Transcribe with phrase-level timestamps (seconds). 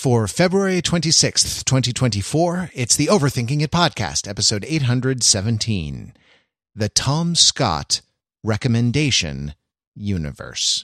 [0.00, 6.14] For February 26th, 2024, it's the Overthinking It podcast, episode 817
[6.74, 8.00] The Tom Scott
[8.42, 9.52] Recommendation
[9.94, 10.80] Universe.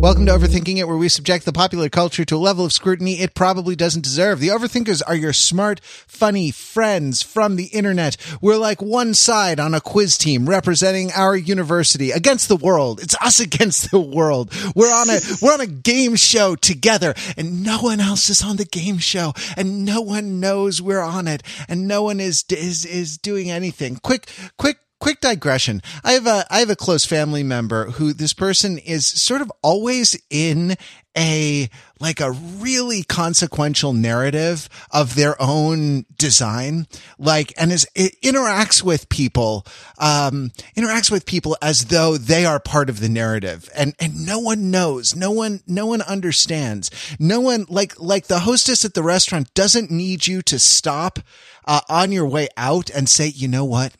[0.00, 3.20] Welcome to Overthinking It, where we subject the popular culture to a level of scrutiny
[3.20, 4.40] it probably doesn't deserve.
[4.40, 8.16] The Overthinkers are your smart, funny friends from the internet.
[8.40, 13.02] We're like one side on a quiz team representing our university against the world.
[13.02, 14.50] It's us against the world.
[14.74, 18.56] We're on a, we're on a game show together and no one else is on
[18.56, 22.86] the game show and no one knows we're on it and no one is, is,
[22.86, 23.96] is doing anything.
[23.96, 25.82] Quick, quick quick digression.
[26.04, 29.50] I have a I have a close family member who this person is sort of
[29.62, 30.76] always in
[31.18, 31.68] a
[31.98, 36.86] like a really consequential narrative of their own design.
[37.18, 39.66] Like and is it interacts with people
[39.98, 43.68] um interacts with people as though they are part of the narrative.
[43.74, 45.16] And and no one knows.
[45.16, 46.90] No one no one understands.
[47.18, 51.18] No one like like the hostess at the restaurant doesn't need you to stop
[51.64, 53.94] uh, on your way out and say you know what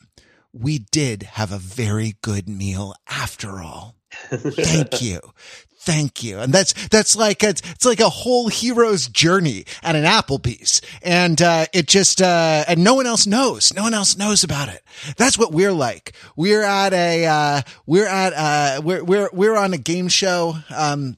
[0.53, 3.95] we did have a very good meal after all.
[4.29, 5.19] Thank you.
[5.83, 6.37] Thank you.
[6.37, 10.79] And that's, that's like, it's, it's like a whole hero's journey at an Applebee's.
[11.01, 13.73] And, uh, it just, uh, and no one else knows.
[13.73, 14.83] No one else knows about it.
[15.17, 16.13] That's what we're like.
[16.35, 20.55] We're at a, uh, we're at, uh, we're, we're, we're on a game show.
[20.69, 21.17] Um,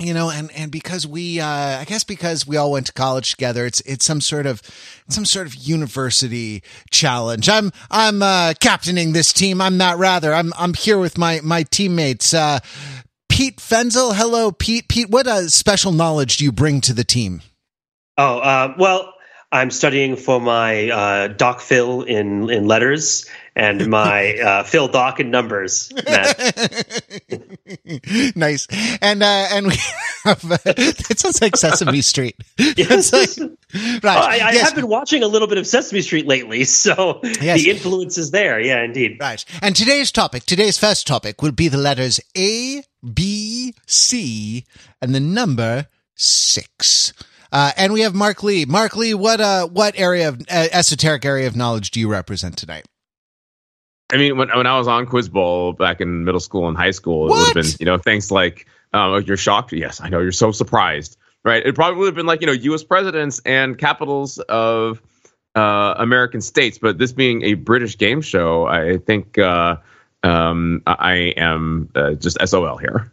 [0.00, 3.32] you know, and, and because we, uh, I guess because we all went to college
[3.32, 4.62] together, it's, it's some sort of,
[5.08, 7.48] some sort of university challenge.
[7.48, 9.60] I'm, I'm, uh, captaining this team.
[9.60, 12.60] I'm Matt Wrather I'm, I'm here with my, my teammates, uh,
[13.28, 14.14] Pete Fenzel.
[14.14, 14.88] Hello, Pete.
[14.88, 17.42] Pete, what uh, special knowledge do you bring to the team?
[18.16, 19.14] Oh, uh, well,
[19.50, 25.20] I'm studying for my uh, Doc Phil in in letters and my uh, Phil Doc
[25.20, 25.92] in numbers.
[28.36, 28.66] nice,
[29.00, 29.76] and uh, and we
[30.24, 32.36] have, uh, it sounds like Sesame Street.
[32.76, 33.12] Yes.
[33.12, 34.04] Like, right.
[34.04, 34.62] I, I yes.
[34.62, 37.60] have been watching a little bit of Sesame Street lately, so yes.
[37.60, 38.60] the influence is there.
[38.60, 39.16] Yeah, indeed.
[39.20, 39.44] Right.
[39.62, 42.82] And today's topic, today's first topic, will be the letters A,
[43.14, 44.64] B, C,
[45.00, 47.12] and the number six.
[47.50, 48.64] Uh, and we have Mark Lee.
[48.64, 52.56] Mark Lee, what uh, what area of uh, esoteric area of knowledge do you represent
[52.56, 52.86] tonight?
[54.10, 56.92] I mean, when when I was on Quiz Bowl back in middle school and high
[56.92, 59.72] school, it would have been you know things like um, oh, you're shocked.
[59.72, 61.16] Yes, I know you're so surprised.
[61.44, 61.64] Right?
[61.64, 62.84] It probably would have been like you know U.S.
[62.84, 65.00] presidents and capitals of
[65.54, 66.78] uh, American states.
[66.78, 69.76] But this being a British game show, I think uh,
[70.22, 73.12] um, I am uh, just SOL here.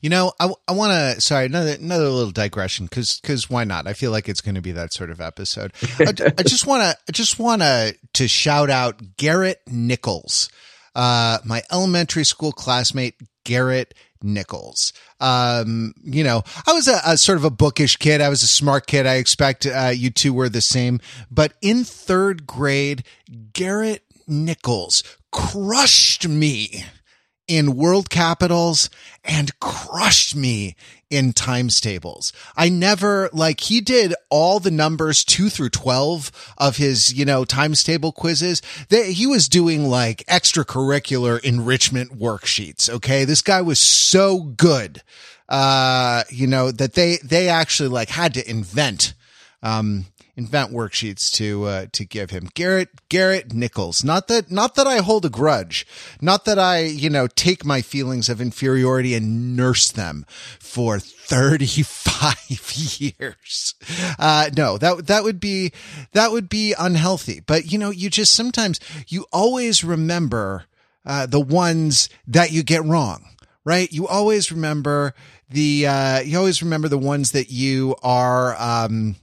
[0.00, 1.20] You know, I, I want to.
[1.20, 3.86] Sorry, another another little digression because because why not?
[3.86, 5.72] I feel like it's going to be that sort of episode.
[5.98, 6.04] I,
[6.38, 10.48] I just want to I just want to to shout out Garrett Nichols,
[10.94, 14.92] uh, my elementary school classmate Garrett Nichols.
[15.20, 18.20] Um, you know, I was a, a, sort of a bookish kid.
[18.20, 19.06] I was a smart kid.
[19.06, 21.00] I expect uh, you two were the same.
[21.30, 23.04] But in third grade,
[23.52, 25.02] Garrett Nichols
[25.32, 26.84] crushed me
[27.48, 28.90] in world capitals
[29.24, 30.76] and crushed me
[31.10, 32.32] in times tables.
[32.56, 37.44] I never like he did all the numbers two through 12 of his, you know,
[37.44, 38.60] times table quizzes.
[38.90, 42.90] They, he was doing like extracurricular enrichment worksheets.
[42.90, 43.24] Okay.
[43.24, 45.02] This guy was so good.
[45.48, 49.14] Uh, you know, that they, they actually like had to invent,
[49.62, 50.04] um,
[50.38, 52.48] invent worksheets to uh, to give him.
[52.54, 54.04] Garrett Garrett Nichols.
[54.04, 55.86] Not that not that I hold a grudge.
[56.20, 60.24] Not that I you know take my feelings of inferiority and nurse them
[60.60, 63.74] for thirty five years.
[64.18, 65.72] Uh, no, that that would be
[66.12, 67.40] that would be unhealthy.
[67.40, 68.78] But you know, you just sometimes
[69.08, 70.64] you always remember
[71.04, 73.24] uh, the ones that you get wrong.
[73.64, 73.92] Right?
[73.92, 75.14] You always remember
[75.50, 79.16] the uh, you always remember the ones that you are um,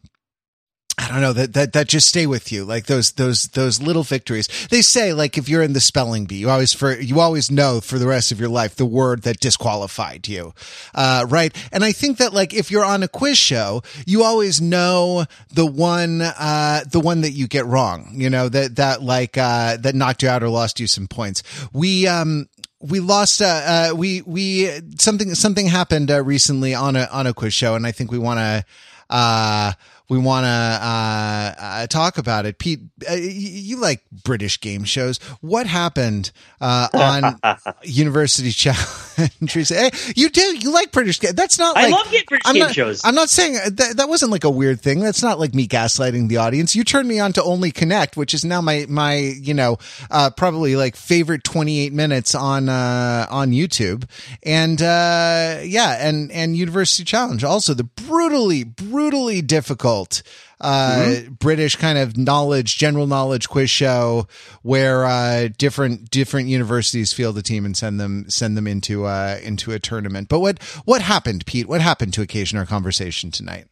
[0.98, 4.04] I don't know that that that just stay with you like those those those little
[4.04, 4.48] victories.
[4.70, 7.82] They say like if you're in the spelling bee, you always for you always know
[7.82, 10.54] for the rest of your life the word that disqualified you,
[10.94, 11.54] uh, right?
[11.74, 15.66] And I think that like if you're on a quiz show, you always know the
[15.66, 18.12] one uh, the one that you get wrong.
[18.14, 21.44] You know that that like uh, that knocked you out or lost you some points.
[21.74, 22.48] We um
[22.80, 27.34] we lost uh, uh we we something something happened uh, recently on a on a
[27.34, 28.66] quiz show and I think we want to
[29.10, 29.74] uh
[30.10, 32.60] we want to uh, uh, talk about it.
[32.60, 35.18] Pete, uh, you like British game shows.
[35.42, 36.32] What happened
[36.62, 37.40] uh, on
[37.84, 38.88] University Challenge?
[39.50, 40.58] hey, you do.
[40.58, 41.20] You like British.
[41.20, 41.76] That's not.
[41.76, 43.02] Like, I love British I'm game not, shows.
[43.04, 45.00] I'm not saying that, that wasn't like a weird thing.
[45.00, 46.76] That's not like me gaslighting the audience.
[46.76, 49.78] You turned me on to Only Connect, which is now my my you know
[50.12, 54.10] uh, probably like favorite 28 minutes on uh, on YouTube.
[54.44, 60.22] And uh, yeah, and and University Challenge also the brutally brutally difficult
[60.62, 61.34] uh, mm-hmm.
[61.34, 64.28] British kind of knowledge, general knowledge quiz show
[64.62, 69.40] where uh, different different universities field a team and send them send them into uh,
[69.44, 70.30] into a tournament.
[70.30, 71.68] But what what happened, Pete?
[71.68, 73.68] What happened to occasion our conversation tonight?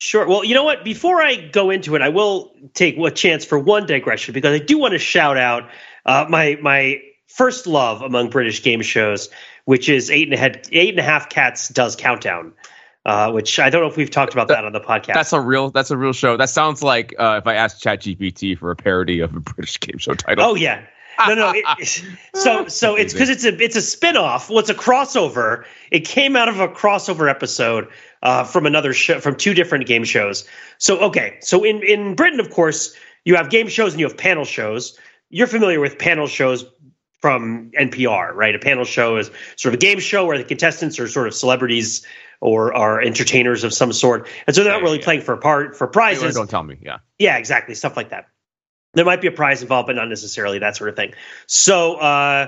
[0.00, 0.28] Sure.
[0.28, 0.84] Well, you know what?
[0.84, 4.64] Before I go into it, I will take a chance for one digression because I
[4.64, 5.68] do want to shout out
[6.06, 9.28] uh, my my first love among British game shows,
[9.64, 12.52] which is eight and a half, eight and a half cats does countdown
[13.06, 15.14] uh, which I don't know if we've talked about that, that, on the podcast.
[15.14, 16.36] That's a real that's a real show.
[16.36, 19.98] That sounds like uh, if I asked ChatGPT for a parody of a British game
[19.98, 20.44] show title.
[20.44, 20.84] Oh yeah.
[21.26, 21.52] No, no.
[21.54, 22.04] It,
[22.34, 24.48] so, so it's because it's a it's a spinoff.
[24.48, 25.64] Well, it's a crossover.
[25.90, 27.88] It came out of a crossover episode
[28.22, 30.46] uh, from another show, from two different game shows.
[30.78, 31.38] So, okay.
[31.40, 34.98] So in in Britain, of course, you have game shows and you have panel shows.
[35.30, 36.64] You're familiar with panel shows
[37.20, 38.54] from NPR, right?
[38.54, 41.34] A panel show is sort of a game show where the contestants are sort of
[41.34, 42.06] celebrities
[42.40, 45.04] or are entertainers of some sort, and so they're not really yeah.
[45.04, 46.36] playing for part for prizes.
[46.36, 48.28] Don't tell me, yeah, yeah, exactly, stuff like that.
[48.94, 51.14] There might be a prize involved, but not necessarily that sort of thing.
[51.46, 52.46] So, uh,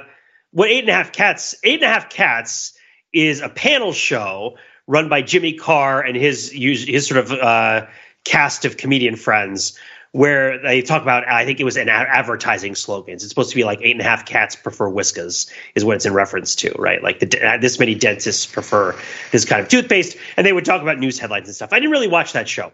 [0.53, 1.57] what eight and a half cats?
[1.65, 2.79] Eight and a half cats
[3.13, 4.57] is a panel show
[4.87, 7.87] run by Jimmy Carr and his his sort of uh,
[8.25, 9.79] cast of comedian friends
[10.13, 13.23] where they talk about I think it was an advertising slogans.
[13.23, 16.07] It's supposed to be like eight and a half cats prefer Whiskas is what it's
[16.07, 17.03] in reference to, right?
[17.03, 18.99] Like the, uh, this many dentists prefer
[19.31, 21.73] this kind of toothpaste, and they would talk about news headlines and stuff.
[21.73, 22.73] I didn't really watch that show.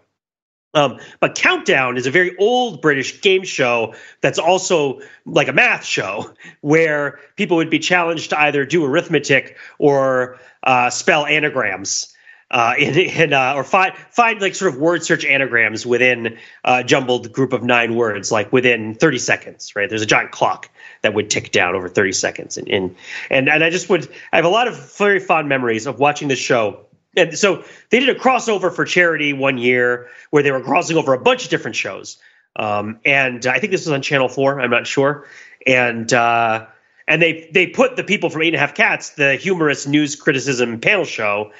[0.73, 5.85] Um, but Countdown is a very old British game show that's also like a math
[5.85, 12.13] show where people would be challenged to either do arithmetic or uh, spell anagrams
[12.49, 16.83] uh, in, in uh, or find find like sort of word search anagrams within a
[16.83, 19.75] jumbled group of nine words, like within 30 seconds.
[19.75, 19.89] Right?
[19.89, 20.69] There's a giant clock
[21.01, 22.95] that would tick down over 30 seconds, and and
[23.29, 26.27] and, and I just would I have a lot of very fond memories of watching
[26.27, 26.85] this show.
[27.15, 31.13] And so they did a crossover for charity one year where they were crossing over
[31.13, 32.17] a bunch of different shows.
[32.55, 34.61] Um, and I think this was on Channel Four.
[34.61, 35.25] I'm not sure.
[35.65, 36.67] And uh,
[37.07, 40.15] and they they put the people from Eight and a Half Cats, the humorous news
[40.15, 41.51] criticism panel show,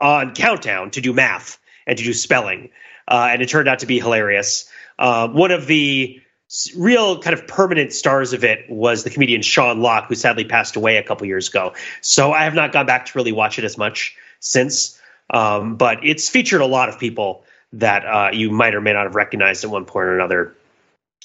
[0.00, 2.70] on Countdown to do math and to do spelling,
[3.08, 4.68] uh, and it turned out to be hilarious.
[4.98, 6.20] Uh, one of the
[6.76, 10.76] real kind of permanent stars of it was the comedian Sean Lock, who sadly passed
[10.76, 11.74] away a couple years ago.
[12.00, 15.00] So I have not gone back to really watch it as much since,
[15.30, 19.04] um, but it's featured a lot of people that uh, you might or may not
[19.04, 20.54] have recognized at one point or another.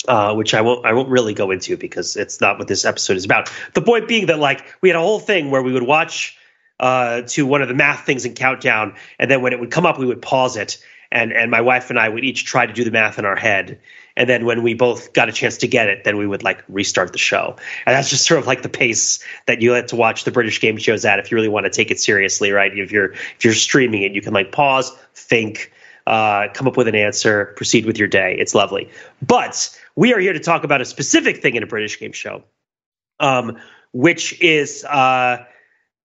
[0.07, 3.17] Uh, which I won't I won't really go into because it's not what this episode
[3.17, 3.51] is about.
[3.73, 6.37] The point being that like we had a whole thing where we would watch
[6.79, 9.85] uh, to one of the math things in Countdown, and then when it would come
[9.85, 12.73] up, we would pause it, and and my wife and I would each try to
[12.73, 13.79] do the math in our head,
[14.15, 16.63] and then when we both got a chance to get it, then we would like
[16.69, 17.55] restart the show,
[17.85, 20.61] and that's just sort of like the pace that you like to watch the British
[20.61, 22.77] game shows at if you really want to take it seriously, right?
[22.77, 25.73] If you're if you're streaming it, you can like pause, think.
[26.07, 28.35] Uh, come up with an answer, proceed with your day.
[28.39, 28.89] It's lovely.
[29.21, 32.43] But we are here to talk about a specific thing in a British game show,
[33.19, 33.59] um,
[33.91, 35.45] which is uh,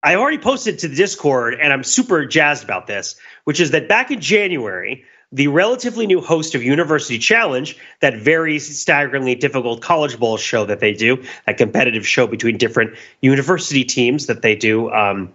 [0.03, 3.87] I already posted to the Discord, and I'm super jazzed about this, which is that
[3.87, 10.19] back in January, the relatively new host of University Challenge, that very staggeringly difficult college
[10.19, 14.91] bowl show that they do, that competitive show between different university teams that they do
[14.91, 15.31] um,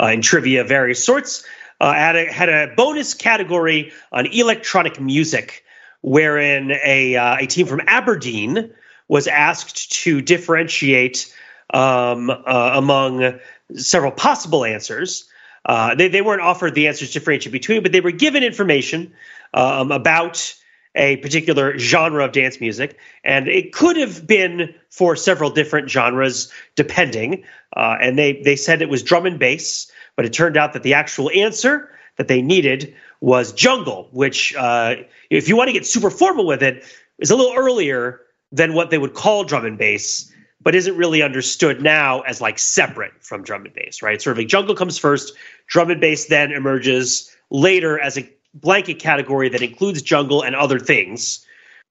[0.00, 1.44] uh, in trivia of various sorts,
[1.80, 5.64] uh, had, a, had a bonus category on electronic music,
[6.02, 8.72] wherein a, uh, a team from Aberdeen
[9.06, 11.32] was asked to differentiate
[11.72, 13.38] um, uh, among
[13.76, 15.28] several possible answers.
[15.64, 19.12] Uh, they, they weren't offered the answers to differentiate between, but they were given information
[19.54, 20.54] um, about
[20.94, 26.52] a particular genre of dance music, and it could have been for several different genres,
[26.74, 27.44] depending.
[27.76, 30.82] Uh, and they they said it was drum and bass, but it turned out that
[30.82, 34.96] the actual answer that they needed was jungle, which, uh,
[35.30, 36.84] if you want to get super formal with it,
[37.20, 40.30] is a little earlier than what they would call drum and bass
[40.62, 44.20] but isn't really understood now as like separate from drum and bass, right?
[44.20, 45.34] Sort of like jungle comes first,
[45.66, 50.78] drum and bass then emerges later as a blanket category that includes jungle and other
[50.78, 51.44] things,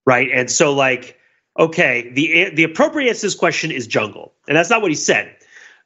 [0.06, 0.30] right?
[0.34, 1.18] And so like,
[1.60, 4.96] okay, the the appropriate answer to this question is jungle, and that's not what he
[4.96, 5.36] said,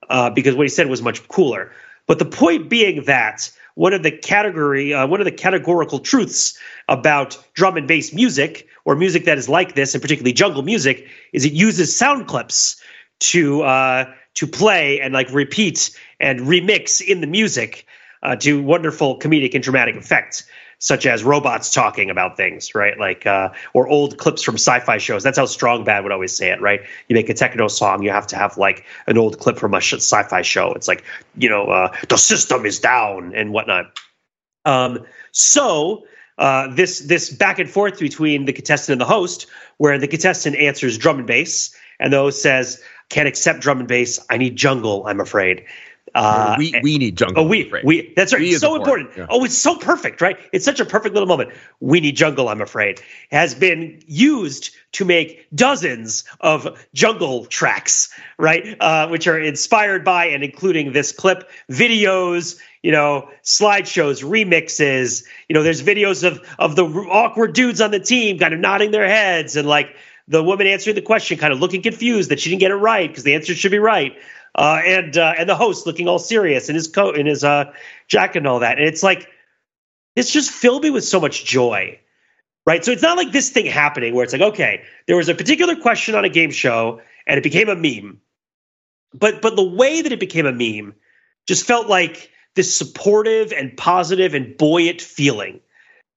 [0.09, 1.71] uh, because what he said was much cooler.
[2.07, 6.57] But the point being that one of the category, uh, one of the categorical truths
[6.89, 11.07] about drum and bass music or music that is like this, and particularly jungle music,
[11.33, 12.81] is it uses sound clips
[13.19, 17.85] to uh, to play and like repeat and remix in the music
[18.23, 20.45] uh, to wonderful comedic and dramatic effects
[20.79, 22.97] such as robots talking about things, right?
[22.99, 25.23] Like, uh, or old clips from sci-fi shows.
[25.23, 26.81] That's how Strong Bad would always say it, right?
[27.07, 29.77] You make a techno song, you have to have like an old clip from a
[29.77, 30.73] sci-fi show.
[30.73, 31.03] It's like,
[31.37, 33.97] you know, uh, the system is down and whatnot.
[34.65, 36.05] Um, so
[36.37, 40.55] uh, this this back and forth between the contestant and the host, where the contestant
[40.55, 44.19] answers drum and bass, and the host says, "Can't accept drum and bass.
[44.29, 45.05] I need jungle.
[45.07, 45.65] I'm afraid."
[46.15, 47.43] Uh, we we need jungle.
[47.43, 48.41] Oh, we we that's right.
[48.41, 49.11] We so important.
[49.17, 49.25] Yeah.
[49.29, 50.39] Oh, it's so perfect, right?
[50.53, 51.51] It's such a perfect little moment.
[51.81, 52.47] We need jungle.
[52.47, 58.77] I'm afraid has been used to make dozens of jungle tracks, right?
[58.79, 65.25] Uh, which are inspired by and including this clip, videos, you know, slideshows, remixes.
[65.49, 68.91] You know, there's videos of of the awkward dudes on the team kind of nodding
[68.91, 69.93] their heads and like
[70.29, 73.09] the woman answering the question, kind of looking confused that she didn't get it right
[73.09, 74.15] because the answer should be right
[74.55, 77.71] uh, and uh, and the host looking all serious in his coat in his uh,
[78.07, 78.77] jacket and all that.
[78.77, 79.29] And it's like
[80.15, 81.99] it's just filled me with so much joy,
[82.65, 82.83] right?
[82.83, 85.75] So it's not like this thing happening where it's like, okay, there was a particular
[85.75, 88.21] question on a game show and it became a meme,
[89.13, 90.95] but but the way that it became a meme
[91.47, 95.59] just felt like this supportive and positive and buoyant feeling.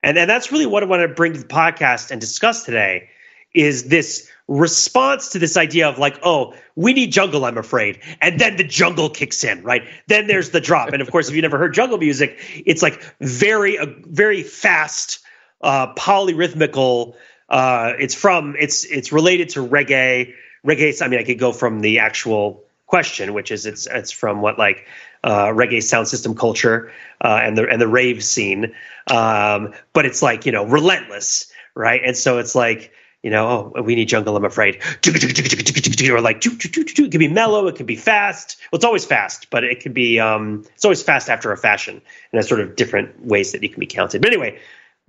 [0.04, 3.11] And, and that's really what I want to bring to the podcast and discuss today
[3.52, 8.00] is this response to this idea of like, oh, we need jungle, I'm afraid.
[8.20, 9.86] And then the jungle kicks in, right?
[10.06, 10.88] Then there's the drop.
[10.92, 15.20] And of course, if you've never heard jungle music, it's like very, uh, very fast,
[15.60, 17.14] uh, polyrhythmical.
[17.48, 20.32] Uh, it's from, it's, it's related to reggae.
[20.66, 24.40] Reggae, I mean, I could go from the actual question, which is it's, it's from
[24.40, 24.86] what like,
[25.24, 28.72] uh, reggae sound system culture uh, and the and the rave scene,
[29.08, 32.00] um, but it's like you know relentless, right?
[32.04, 34.76] And so it's like you know, oh, we need jungle, I'm afraid.
[34.76, 38.56] Or like, it can be mellow, it can be fast.
[38.70, 41.94] Well, it's always fast, but it can be, um, it's always fast after a fashion.
[41.94, 44.22] And there's sort of different ways that you can be counted.
[44.22, 44.60] But anyway,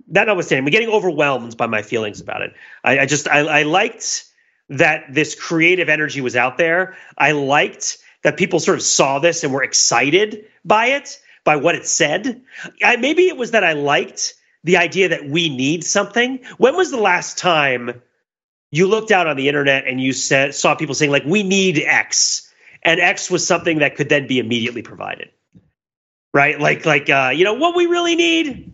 [0.08, 2.52] that notwithstanding, I'm getting overwhelmed by my feelings about it.
[2.82, 4.24] I, I just, I, I liked
[4.70, 6.96] that this creative energy was out there.
[7.16, 11.74] I liked that people sort of saw this and were excited by it, by what
[11.74, 12.42] it said.
[12.82, 16.40] I, maybe it was that I liked the idea that we need something.
[16.58, 18.02] When was the last time
[18.70, 21.82] you looked out on the internet and you said, saw people saying, like, we need
[21.84, 22.52] X,
[22.82, 25.30] and X was something that could then be immediately provided?
[26.32, 26.60] Right?
[26.60, 28.72] Like, like, uh, you know, what we really need?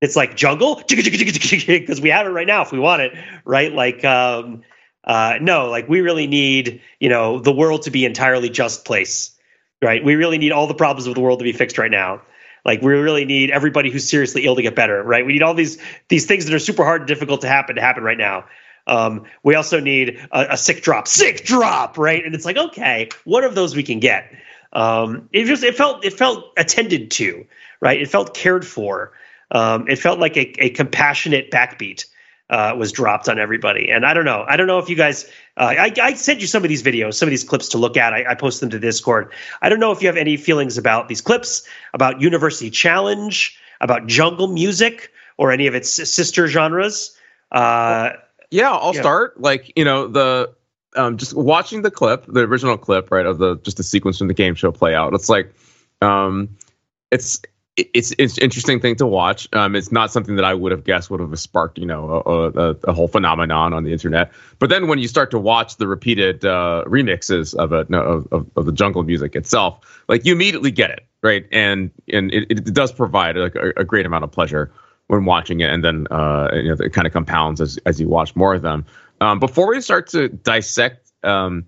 [0.00, 3.12] It's like jungle because we have it right now if we want it,
[3.44, 3.72] right?
[3.72, 4.62] Like, um,
[5.04, 9.34] uh, no, like we really need, you know, the world to be entirely just place,
[9.82, 10.04] right?
[10.04, 12.20] We really need all the problems of the world to be fixed right now.
[12.64, 15.24] Like we really need everybody who's seriously ill to get better, right?
[15.24, 17.82] We need all these these things that are super hard and difficult to happen to
[17.82, 18.44] happen right now.
[18.86, 22.24] Um, we also need a, a, sick drop, sick drop, right?
[22.24, 24.32] And it's like, okay, one of those we can get.
[24.72, 27.46] Um, it just it felt it felt attended to,
[27.80, 28.00] right?
[28.00, 29.12] It felt cared for.
[29.50, 32.06] Um, it felt like a, a compassionate backbeat
[32.50, 33.90] uh, was dropped on everybody.
[33.90, 34.44] And I don't know.
[34.48, 35.24] I don't know if you guys.
[35.56, 37.96] Uh, I, I sent you some of these videos, some of these clips to look
[37.96, 38.12] at.
[38.12, 39.32] I, I post them to Discord.
[39.60, 44.06] I don't know if you have any feelings about these clips, about University Challenge, about
[44.06, 47.16] jungle music, or any of its sister genres.
[47.52, 48.10] Uh,
[48.50, 49.00] yeah, I'll yeah.
[49.00, 49.40] start.
[49.40, 50.54] Like you know the
[50.96, 54.28] um, just watching the clip, the original clip, right, of the just the sequence from
[54.28, 55.14] the game show play out.
[55.14, 55.52] It's like,
[56.00, 56.56] um,
[57.10, 57.40] it's
[57.78, 59.48] it's it's interesting thing to watch.
[59.52, 62.48] Um, it's not something that I would have guessed would have sparked you know a,
[62.48, 64.32] a, a, whole phenomenon on the internet.
[64.58, 68.50] But then when you start to watch the repeated uh, remixes of it of, of,
[68.56, 72.74] of, the jungle music itself, like you immediately get it right, and and it, it
[72.74, 74.72] does provide like a, a, great amount of pleasure
[75.06, 78.08] when watching it, and then uh, you know it kind of compounds as as you
[78.08, 78.84] watch more of them.
[79.20, 81.66] Um, before we start to dissect um,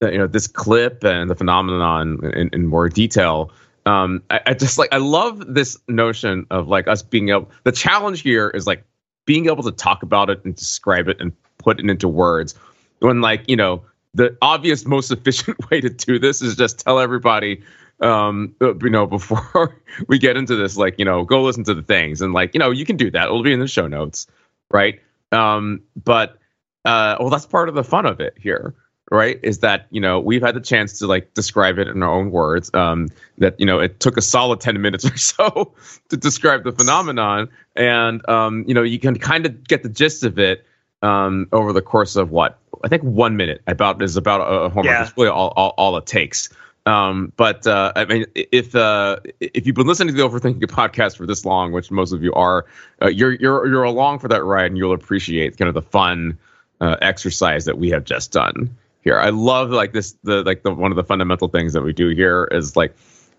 [0.00, 3.50] you know this clip and the phenomenon in, in more detail
[3.86, 7.50] um, I, I, just like I love this notion of like us being able.
[7.64, 8.84] The challenge here is like
[9.26, 12.54] being able to talk about it and describe it and put it into words.
[12.98, 13.82] When like you know
[14.14, 17.62] the obvious most efficient way to do this is just tell everybody
[18.00, 19.76] um uh, you know before
[20.08, 22.58] we get into this like you know go listen to the things and like you
[22.58, 24.26] know you can do that it'll be in the show notes
[24.70, 25.00] right
[25.32, 26.38] um but
[26.86, 28.74] uh well that's part of the fun of it here
[29.10, 32.10] right is that you know we've had the chance to like describe it in our
[32.10, 35.72] own words um that you know it took a solid 10 minutes or so
[36.08, 37.48] to describe the phenomenon.
[37.76, 40.64] And um you know you can kind of get the gist of it
[41.02, 42.58] um over the course of what?
[42.84, 44.86] I think one minute about is about a homework.
[44.86, 45.02] Yeah.
[45.02, 46.48] it's really all, all, all it takes.
[46.86, 51.18] Um, but uh, I mean, if uh, if you've been listening to the Overthinking podcast
[51.18, 52.64] for this long, which most of you are,
[53.02, 56.38] uh, you're you're you're along for that ride, and you'll appreciate kind of the fun
[56.80, 59.18] uh, exercise that we have just done here.
[59.18, 62.08] I love like this the like the one of the fundamental things that we do
[62.08, 62.94] here is like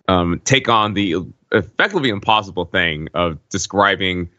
[0.07, 1.15] um, take on the
[1.51, 4.29] effectively impossible thing of describing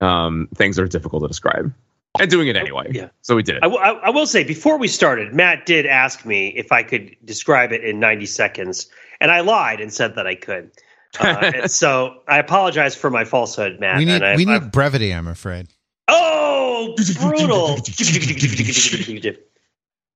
[0.00, 1.72] um, things that are difficult to describe
[2.20, 2.90] and doing it anyway.
[2.90, 3.08] Yeah.
[3.22, 3.62] So we did it.
[3.62, 7.16] I, w- I will say before we started, Matt did ask me if I could
[7.24, 8.88] describe it in 90 seconds,
[9.20, 10.70] and I lied and said that I could.
[11.18, 13.98] Uh, so I apologize for my falsehood, Matt.
[13.98, 15.12] We need I, we need brevity.
[15.12, 15.68] I'm afraid.
[16.08, 17.76] Oh, brutal!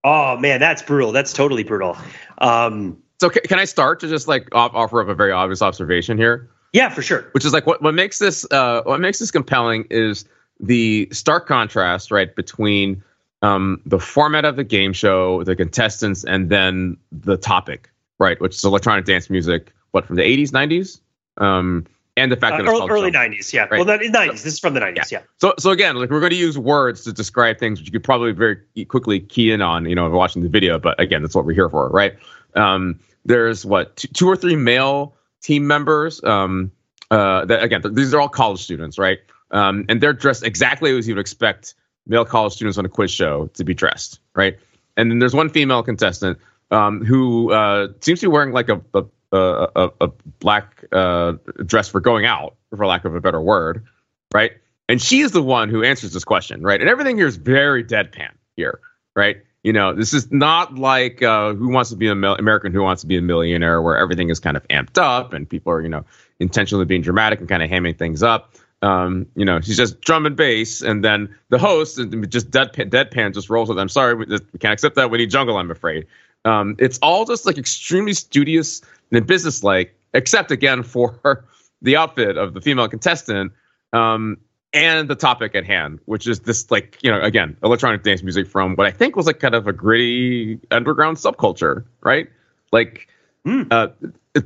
[0.05, 1.13] oh man, that's brutal.
[1.13, 1.97] That's totally brutal.
[2.39, 5.63] Um, so can, can I start to just like off, offer up a very obvious
[5.63, 6.51] observation here?
[6.73, 7.29] Yeah, for sure.
[7.33, 10.25] Which is like what what makes this uh, what makes this compelling is
[10.61, 13.03] the stark contrast, right, between
[13.43, 18.55] um, the format of the game show, the contestants, and then the topic, right, which
[18.55, 19.73] is electronic dance music.
[19.91, 21.01] What from the eighties, nineties,
[21.37, 23.33] um, and the fact Uh, that it's early, called early jump.
[23.35, 23.67] 90s, yeah.
[23.71, 23.85] Right.
[23.85, 24.33] Well, 90s.
[24.33, 25.23] This is from the 90s, yeah.
[25.39, 28.05] So, so again, like we're going to use words to describe things, which you could
[28.05, 30.79] probably very quickly key in on, you know, watching the video.
[30.79, 32.15] But again, that's what we're here for, right?
[32.55, 36.23] Um, there's what two, two or three male team members.
[36.23, 36.71] Um,
[37.11, 39.19] uh, that again, th- these are all college students, right?
[39.51, 41.75] Um, and they're dressed exactly as you would expect
[42.07, 44.59] male college students on a quiz show to be dressed, right?
[44.97, 46.39] And then there's one female contestant
[46.71, 49.05] um, who uh, seems to be wearing like a a,
[49.37, 50.11] a, a,
[50.41, 51.33] black uh,
[51.65, 53.85] dress for going out, for lack of a better word,
[54.33, 54.53] right?
[54.89, 56.81] And she is the one who answers this question, right?
[56.81, 58.81] And everything here is very deadpan here,
[59.17, 59.39] right?
[59.63, 62.83] You know, this is not like uh, Who Wants to Be a Mil- American Who
[62.83, 65.81] Wants to Be a Millionaire, where everything is kind of amped up and people are,
[65.81, 66.05] you know,
[66.41, 68.55] intentionally being dramatic and kind of hamming things up.
[68.83, 71.97] Um, you know, she's just drum and bass, and then the host
[72.29, 73.79] just deadpan, deadpan just rolls with.
[73.79, 75.09] I'm sorry, we can't accept that.
[75.09, 75.57] We need jungle.
[75.57, 76.07] I'm afraid.
[76.45, 78.83] Um, it's all just like extremely studious
[79.13, 81.45] and businesslike, except again for
[81.83, 83.53] the outfit of the female contestant
[83.93, 84.37] um,
[84.73, 88.47] and the topic at hand, which is this like you know again electronic dance music
[88.47, 92.29] from what I think was like kind of a gritty underground subculture, right?
[92.73, 93.09] Like,
[93.45, 93.63] Hmm.
[93.73, 93.89] uh,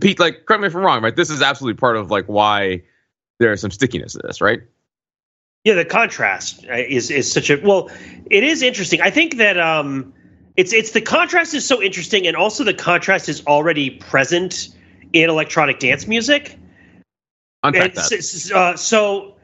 [0.01, 1.15] Pete, like correct me if I'm wrong, right?
[1.15, 2.83] This is absolutely part of like why
[3.39, 4.63] there's some stickiness to this, right?
[5.65, 7.91] Yeah, the contrast uh, is is such a well.
[8.31, 9.01] It is interesting.
[9.03, 10.15] I think that um,
[10.57, 14.69] it's it's the contrast is so interesting, and also the contrast is already present
[15.13, 16.59] in electronic dance music.
[17.63, 18.53] Unpack that.
[18.55, 19.37] uh, so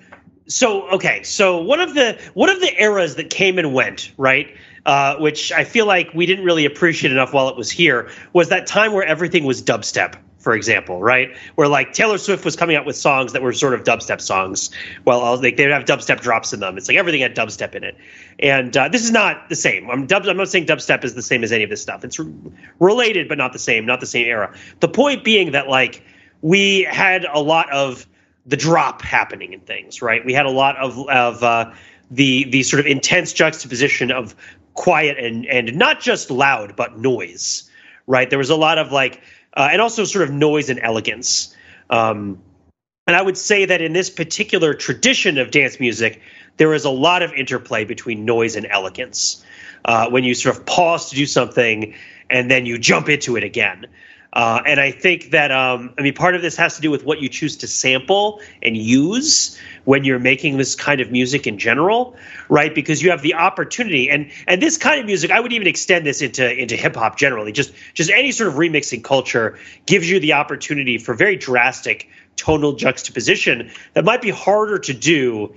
[0.47, 4.55] so okay so one of the one of the eras that came and went right
[4.87, 8.49] uh, which i feel like we didn't really appreciate enough while it was here was
[8.49, 11.35] that time where everything was dubstep for example right?
[11.55, 14.71] Where like taylor swift was coming out with songs that were sort of dubstep songs.
[15.05, 16.77] Well like they'd have dubstep drops in them.
[16.77, 17.97] It's like everything had dubstep in it.
[18.39, 19.91] And uh, this is not the same.
[19.91, 22.05] I'm dub- i'm not saying dubstep is the same as any of this stuff.
[22.05, 22.27] It's r-
[22.79, 24.55] related but not the same not the same era.
[24.81, 26.05] The point being that like
[26.43, 28.07] we had a lot of
[28.47, 30.25] the drop happening in things, right?
[30.25, 31.73] We had a lot of of uh,
[32.11, 34.35] the the sort of intense juxtaposition of
[34.75, 37.71] quiet and and not just loud but noise,
[38.07, 38.29] right?
[38.29, 39.23] There was a lot of like,
[39.57, 41.55] uh, and also sort of noise and elegance.
[41.91, 42.41] Um,
[43.07, 46.21] and I would say that in this particular tradition of dance music,
[46.57, 49.45] there is a lot of interplay between noise and elegance.
[49.85, 51.95] Uh, when you sort of pause to do something
[52.31, 53.87] and then you jump into it again.
[54.33, 57.05] Uh, and I think that um, I mean part of this has to do with
[57.05, 61.59] what you choose to sample and use when you're making this kind of music in
[61.59, 62.17] general,
[62.49, 62.75] right?
[62.75, 66.07] Because you have the opportunity, and and this kind of music, I would even extend
[66.07, 67.53] this into into hip hop generally.
[67.53, 72.73] Just just any sort of remixing culture gives you the opportunity for very drastic tonal
[72.73, 75.55] juxtaposition that might be harder to do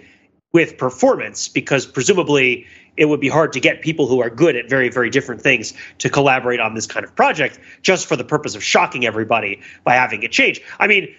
[0.51, 4.69] with performance because presumably it would be hard to get people who are good at
[4.69, 8.55] very very different things to collaborate on this kind of project just for the purpose
[8.55, 10.61] of shocking everybody by having it change.
[10.79, 11.13] I mean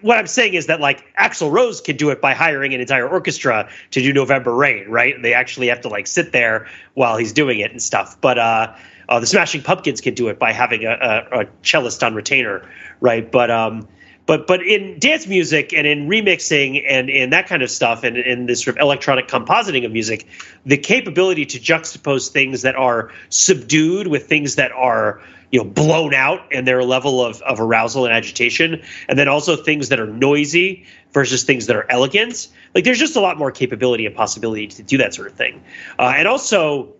[0.00, 3.08] what i'm saying is that like axl rose can do it by hiring an entire
[3.08, 5.20] orchestra to do november rain right?
[5.20, 8.20] They actually have to like sit there while he's doing it and stuff.
[8.20, 8.74] But uh
[9.08, 12.66] uh, the Smashing Pumpkins can do it by having a, a, a cellist on retainer,
[13.00, 13.30] right?
[13.30, 13.86] But um,
[14.26, 18.16] but but in dance music and in remixing and in that kind of stuff and
[18.16, 20.26] in this sort of electronic compositing of music,
[20.64, 26.14] the capability to juxtapose things that are subdued with things that are you know blown
[26.14, 30.06] out in their level of, of arousal and agitation, and then also things that are
[30.06, 32.48] noisy versus things that are elegant.
[32.74, 35.62] Like there's just a lot more capability and possibility to do that sort of thing,
[35.98, 36.94] uh, and also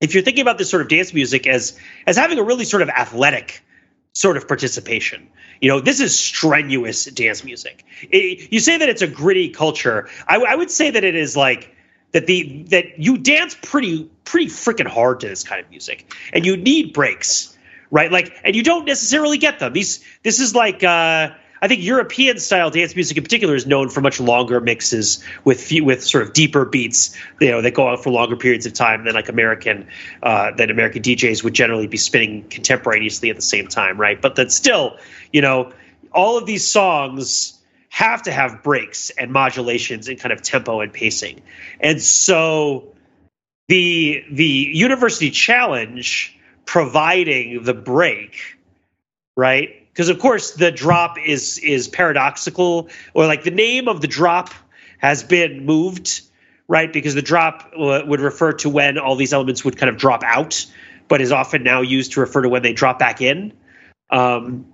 [0.00, 2.82] if you're thinking about this sort of dance music as as having a really sort
[2.82, 3.62] of athletic
[4.12, 5.28] sort of participation.
[5.60, 7.84] You know, this is strenuous dance music.
[8.02, 10.08] It, you say that it's a gritty culture.
[10.26, 11.74] I, I would say that it is like
[12.12, 16.44] that the that you dance pretty pretty freaking hard to this kind of music, and
[16.44, 17.56] you need breaks,
[17.90, 18.10] right?
[18.10, 19.72] Like, and you don't necessarily get them.
[19.72, 20.82] These this is like.
[20.82, 21.30] uh
[21.62, 25.62] I think European style dance music in particular is known for much longer mixes with
[25.62, 28.72] few, with sort of deeper beats, you know, that go on for longer periods of
[28.72, 29.86] time than like American
[30.24, 34.20] uh, that American DJs would generally be spinning contemporaneously at the same time, right?
[34.20, 34.98] But that still,
[35.32, 35.72] you know,
[36.10, 37.56] all of these songs
[37.90, 41.42] have to have breaks and modulations and kind of tempo and pacing,
[41.78, 42.92] and so
[43.68, 48.56] the the University Challenge providing the break,
[49.36, 49.82] right?
[49.92, 54.52] because of course the drop is is paradoxical or like the name of the drop
[54.98, 56.22] has been moved
[56.68, 59.96] right because the drop w- would refer to when all these elements would kind of
[59.96, 60.66] drop out
[61.08, 63.52] but is often now used to refer to when they drop back in
[64.10, 64.66] um,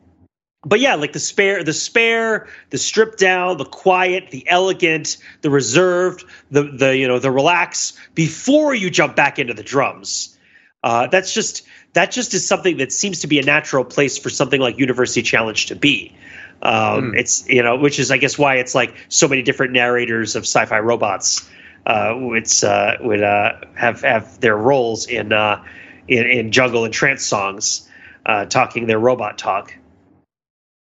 [0.65, 5.51] but yeah like the spare the spare the stripped down the quiet the elegant the
[5.51, 10.38] reserved the the you know the relax before you jump back into the drums
[10.83, 14.31] uh, that's just that just is something that seems to be a natural place for
[14.31, 16.17] something like University Challenge to be.
[16.63, 17.19] Um, mm.
[17.19, 20.45] It's you know, which is I guess why it's like so many different narrators of
[20.45, 21.49] sci-fi robots.
[21.87, 25.65] Uh, it's uh, would uh, have have their roles in uh,
[26.07, 27.89] in, in jungle and trance songs,
[28.27, 29.75] uh, talking their robot talk.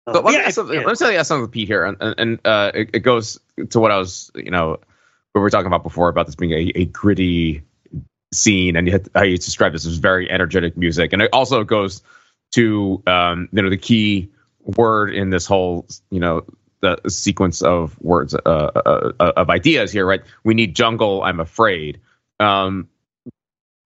[0.05, 0.81] But let, yeah, me, yeah.
[0.81, 3.79] let me tell you something with Pete here, and, and uh, it, it, goes to
[3.81, 4.77] what I was, you know,
[5.35, 7.66] we were talking about before about this being a, a gritty
[8.33, 12.01] scene, and you how you describe this as very energetic music, and it also goes
[12.51, 14.29] to um, you know the key
[14.77, 16.45] word in this whole you know
[16.81, 20.21] the sequence of words uh, uh, uh, of ideas here, right?
[20.43, 21.23] We need jungle.
[21.23, 21.99] I'm afraid.
[22.39, 22.87] Um,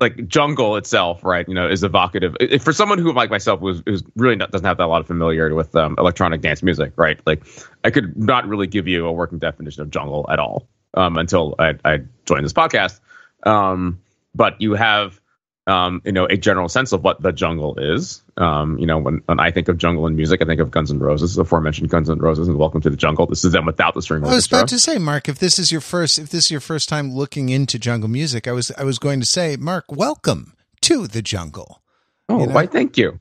[0.01, 1.47] like jungle itself, right?
[1.47, 4.65] You know, is evocative if, for someone who like myself was, was really not, doesn't
[4.65, 7.19] have that lot of familiarity with um, electronic dance music, right?
[7.25, 7.43] Like,
[7.84, 11.56] I could not really give you a working definition of jungle at all um, until
[11.60, 12.99] I, I joined this podcast.
[13.43, 14.01] Um,
[14.35, 15.19] but you have
[15.67, 18.23] um, you know a general sense of what the jungle is.
[18.37, 20.91] Um, you know, when, when I think of jungle and music, I think of Guns
[20.91, 23.27] N' Roses, the aforementioned Guns N' Roses, and Welcome to the Jungle.
[23.27, 24.25] This is them without the string.
[24.25, 26.61] I was about to say, Mark, if this is your first, if this is your
[26.61, 30.55] first time looking into jungle music, I was I was going to say, Mark, welcome
[30.81, 31.81] to the jungle.
[32.27, 32.53] Oh, you know?
[32.53, 32.65] why?
[32.65, 33.19] Thank you.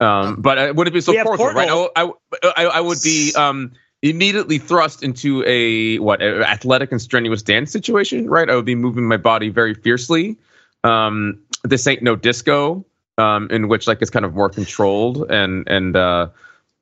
[0.00, 1.90] Um, um but uh, would it be so forceful, right?
[1.96, 2.10] I,
[2.44, 8.28] I, I, would be um immediately thrust into a what athletic and strenuous dance situation,
[8.28, 8.48] right?
[8.48, 10.36] I would be moving my body very fiercely.
[10.84, 12.84] Um, this ain't no disco,
[13.16, 16.28] um, in which like it's kind of more controlled and and uh,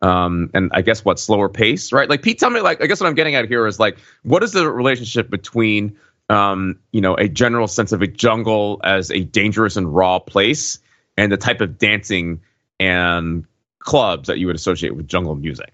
[0.03, 2.09] um, and I guess what slower pace, right?
[2.09, 4.43] Like Pete, tell me, like I guess what I'm getting at here is like, what
[4.43, 5.97] is the relationship between
[6.29, 10.79] um, you know a general sense of a jungle as a dangerous and raw place
[11.17, 12.43] and the type of dancing
[12.79, 13.47] and
[13.79, 15.73] clubs that you would associate with jungle music?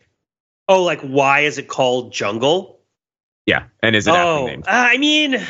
[0.68, 2.80] Oh, like why is it called jungle?
[3.46, 5.40] Yeah, and is it oh, uh, I mean,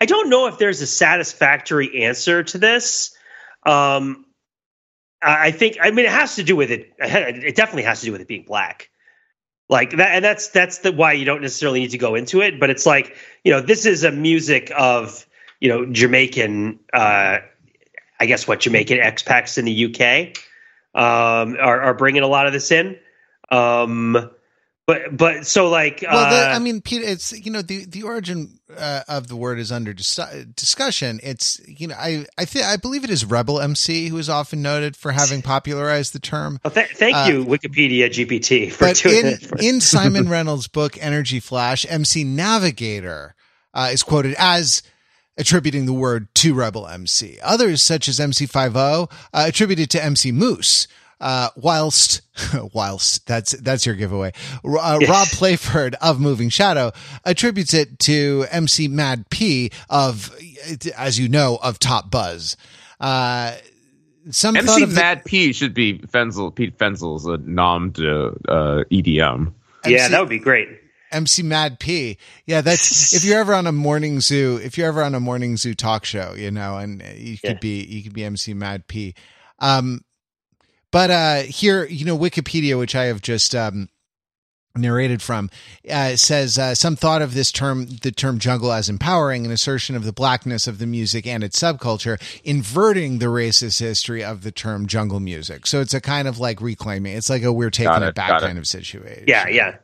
[0.00, 3.16] I don't know if there's a satisfactory answer to this.
[3.64, 4.26] Um,
[5.22, 6.92] I think I mean it has to do with it.
[6.98, 8.90] It definitely has to do with it being black,
[9.68, 12.58] like that, and that's that's the why you don't necessarily need to go into it.
[12.58, 15.24] But it's like you know this is a music of
[15.60, 17.38] you know Jamaican, uh,
[18.18, 20.36] I guess what Jamaican expats in the UK
[20.94, 22.98] um, are, are bringing a lot of this in.
[23.50, 24.30] Um,
[24.86, 28.02] but but so like well the, uh, i mean peter it's you know the the
[28.02, 30.18] origin uh, of the word is under dis-
[30.56, 31.20] discussion.
[31.22, 34.62] It's you know i i think i believe it is rebel mc who is often
[34.62, 36.58] noted for having popularized the term.
[36.64, 41.40] Well, th- thank uh, you wikipedia gpt for but in, in simon reynolds book energy
[41.40, 43.34] flash mc navigator
[43.74, 44.82] uh, is quoted as
[45.36, 50.86] attributing the word to rebel mc others such as mc50 uh, attributed to mc moose
[51.22, 52.22] uh, whilst,
[52.74, 54.32] whilst that's that's your giveaway.
[54.64, 55.08] Uh, yes.
[55.08, 56.90] Rob Playford of Moving Shadow
[57.24, 60.34] attributes it to MC Mad P of,
[60.98, 62.56] as you know, of Top Buzz.
[63.00, 63.54] Uh,
[64.30, 69.52] some MC Mad P should be Fenzel, Pete Fenzel's a nom de uh, EDM.
[69.86, 70.68] Yeah, MC, that would be great.
[71.12, 72.18] MC Mad P.
[72.46, 75.56] Yeah, that's if you're ever on a morning zoo, if you're ever on a morning
[75.56, 77.58] zoo talk show, you know, and you could yeah.
[77.60, 79.14] be you could be MC Mad P.
[79.58, 80.00] Um,
[80.92, 83.88] but uh, here, you know, Wikipedia, which I have just um,
[84.76, 85.50] narrated from,
[85.90, 89.96] uh, says uh, some thought of this term, the term jungle, as empowering, an assertion
[89.96, 94.52] of the blackness of the music and its subculture, inverting the racist history of the
[94.52, 95.66] term jungle music.
[95.66, 97.16] So it's a kind of like reclaiming.
[97.16, 98.60] It's like a we're taking it, it, back kind it.
[98.60, 99.24] of situation.
[99.26, 99.76] Yeah, yeah.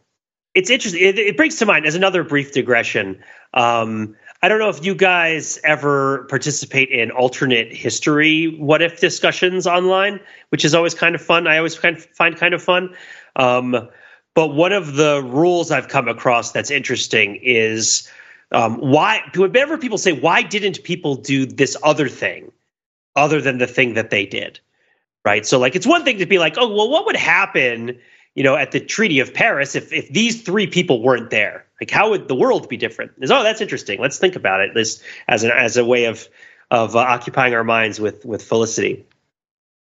[0.55, 1.03] It's interesting.
[1.03, 3.23] It, it brings to mind as another brief digression.
[3.55, 9.66] Um, I don't know if you guys ever participate in alternate history what if discussions
[9.66, 10.20] online,
[10.51, 11.46] which is always kind of fun.
[11.46, 12.94] I always kind of find kind of fun.
[13.37, 13.88] Um,
[14.35, 18.09] but one of the rules I've come across that's interesting is
[18.53, 22.53] um, why, whenever people say, why didn't people do this other thing
[23.16, 24.61] other than the thing that they did?
[25.24, 25.44] Right.
[25.44, 27.98] So, like, it's one thing to be like, oh, well, what would happen
[28.38, 31.90] you know, at the Treaty of Paris, if if these three people weren't there, like
[31.90, 33.12] how would the world be different?
[33.20, 34.00] Is oh, that's interesting.
[34.00, 34.74] Let's think about it.
[34.74, 36.28] This as an as a way of
[36.70, 39.06] of uh, occupying our minds with with Felicity.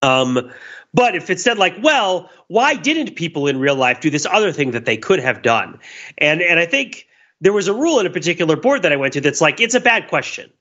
[0.01, 0.51] Um,
[0.93, 4.51] but if it said like, well, why didn't people in real life do this other
[4.51, 5.79] thing that they could have done?
[6.17, 7.07] And and I think
[7.41, 9.75] there was a rule in a particular board that I went to that's like it's
[9.75, 10.51] a bad question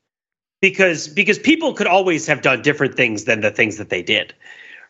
[0.61, 4.35] because because people could always have done different things than the things that they did,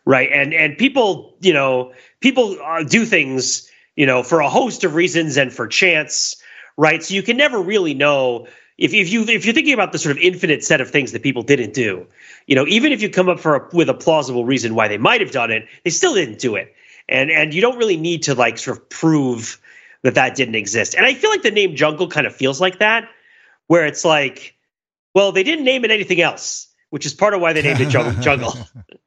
[0.05, 0.29] right?
[0.31, 4.95] And and people you know people uh, do things you know for a host of
[4.95, 6.35] reasons and for chance,
[6.77, 7.03] right?
[7.03, 10.15] So you can never really know if, if you if you're thinking about the sort
[10.15, 12.05] of infinite set of things that people didn't do,
[12.47, 14.97] you know, even if you come up for a, with a plausible reason why they
[14.97, 16.73] might have done it, they still didn't do it,
[17.07, 19.61] and and you don't really need to like sort of prove
[20.01, 20.93] that that didn't exist.
[20.93, 23.09] And I feel like the name Jungle kind of feels like that,
[23.67, 24.55] where it's like,
[25.13, 27.89] well, they didn't name it anything else, which is part of why they named it
[27.89, 28.21] Jungle.
[28.21, 28.53] jungle.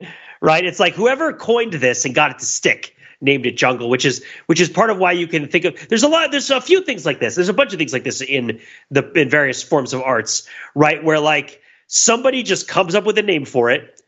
[0.41, 0.65] right?
[0.65, 4.25] It's like whoever coined this and got it to stick named it jungle which is
[4.47, 6.83] which is part of why you can think of there's a lot there's a few
[6.83, 7.35] things like this.
[7.35, 11.03] There's a bunch of things like this in the in various forms of arts right?
[11.03, 14.01] Where like somebody just comes up with a name for it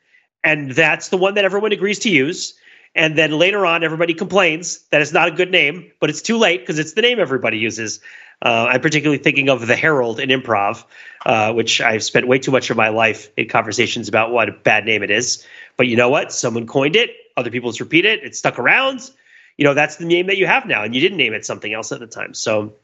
[0.44, 2.54] and that's the one that everyone agrees to use.
[2.94, 6.38] And then later on everybody complains that it's not a good name but it's too
[6.38, 8.00] late because it's the name everybody uses.
[8.42, 10.84] Uh, i'm particularly thinking of the Harold in improv
[11.26, 14.52] uh, which i've spent way too much of my life in conversations about what a
[14.52, 15.46] bad name it is.
[15.76, 16.32] But you know what?
[16.32, 18.22] Someone coined it other people just repeat it.
[18.22, 19.10] It stuck around.
[19.56, 21.72] You know, that's the name that you have now, and you didn't name it something
[21.72, 22.34] else at the time.
[22.34, 22.74] So,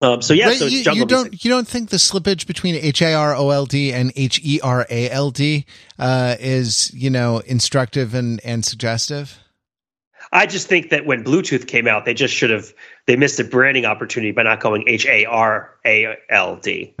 [0.00, 3.14] um, so yeah, so you, you, don't you don't think the slippage between H A
[3.14, 5.66] R O L D and H E R A L D
[5.98, 9.38] uh, is you know instructive and and suggestive?
[10.32, 12.72] I just think that when Bluetooth came out, they just should have
[13.06, 16.94] they missed a branding opportunity by not going H A R A L D.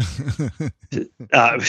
[1.32, 1.60] uh,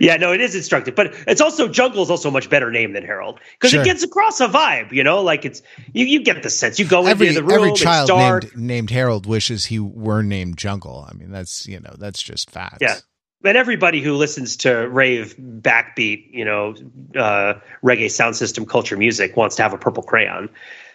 [0.00, 2.92] yeah, no, it is instructive, but it's also Jungle is also a much better name
[2.92, 3.82] than Harold because sure.
[3.82, 4.92] it gets across a vibe.
[4.92, 5.62] You know, like it's
[5.92, 6.78] you you get the sense.
[6.78, 7.64] You go every, into the room.
[7.64, 11.06] Every child named, named Harold wishes he were named Jungle.
[11.08, 12.78] I mean, that's you know that's just facts.
[12.80, 12.98] Yeah
[13.44, 16.74] and everybody who listens to rave backbeat, you know,
[17.16, 20.50] uh, reggae sound system culture music wants to have a purple crayon.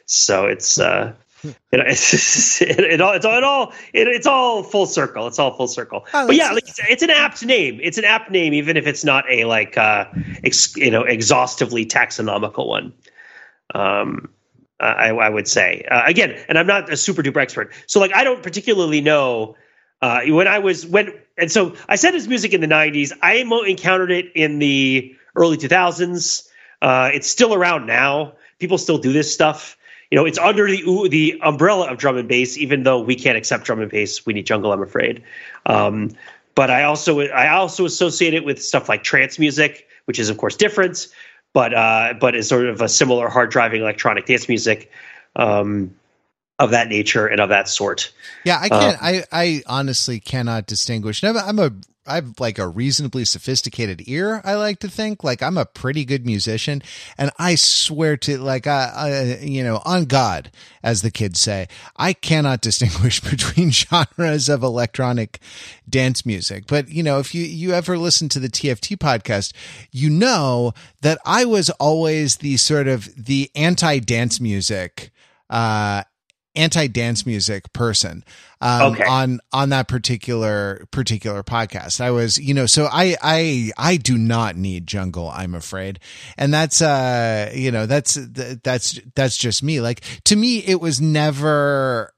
[0.05, 1.13] So it's uh,
[1.49, 5.27] it, it's, it, it, all it's all it all it, it's all full circle.
[5.27, 6.05] It's all full circle.
[6.13, 7.79] Oh, but yeah, like, it's, it's, an apt name.
[7.81, 10.05] It's an apt name, even if it's not a like uh,
[10.43, 12.93] ex, you know exhaustively taxonomical one.
[13.73, 14.29] Um,
[14.79, 18.13] I, I would say uh, again, and I'm not a super duper expert, so like
[18.13, 19.55] I don't particularly know
[20.01, 23.11] uh, when I was when and so I said his music in the '90s.
[23.21, 23.35] I
[23.67, 26.47] encountered it in the early 2000s.
[26.81, 28.33] Uh, it's still around now.
[28.59, 29.77] People still do this stuff.
[30.11, 32.57] You know, it's under the the umbrella of drum and bass.
[32.57, 34.71] Even though we can't accept drum and bass, we need jungle.
[34.71, 35.23] I'm afraid.
[35.65, 36.11] Um,
[36.53, 40.37] but I also I also associate it with stuff like trance music, which is of
[40.37, 41.07] course different,
[41.53, 44.91] but uh, but is sort of a similar hard driving electronic dance music.
[45.35, 45.93] Um,
[46.57, 48.13] of that nature and of that sort.
[48.45, 48.95] Yeah, I can't.
[48.95, 51.23] Uh, I I honestly cannot distinguish.
[51.23, 51.71] I'm a,
[52.07, 54.41] I'm a I have like a reasonably sophisticated ear.
[54.43, 56.81] I like to think like I'm a pretty good musician,
[57.17, 60.51] and I swear to like I you know on God,
[60.83, 65.39] as the kids say, I cannot distinguish between genres of electronic
[65.89, 66.67] dance music.
[66.67, 69.53] But you know, if you you ever listen to the TFT podcast,
[69.91, 75.11] you know that I was always the sort of the anti dance music
[75.49, 76.03] uh
[76.55, 78.23] anti dance music person
[78.61, 79.03] um, okay.
[79.05, 82.01] on on that particular particular podcast.
[82.01, 85.29] I was, you know, so I I I do not need jungle.
[85.29, 85.99] I'm afraid,
[86.37, 89.81] and that's uh you know that's that's that's just me.
[89.81, 92.13] Like to me, it was never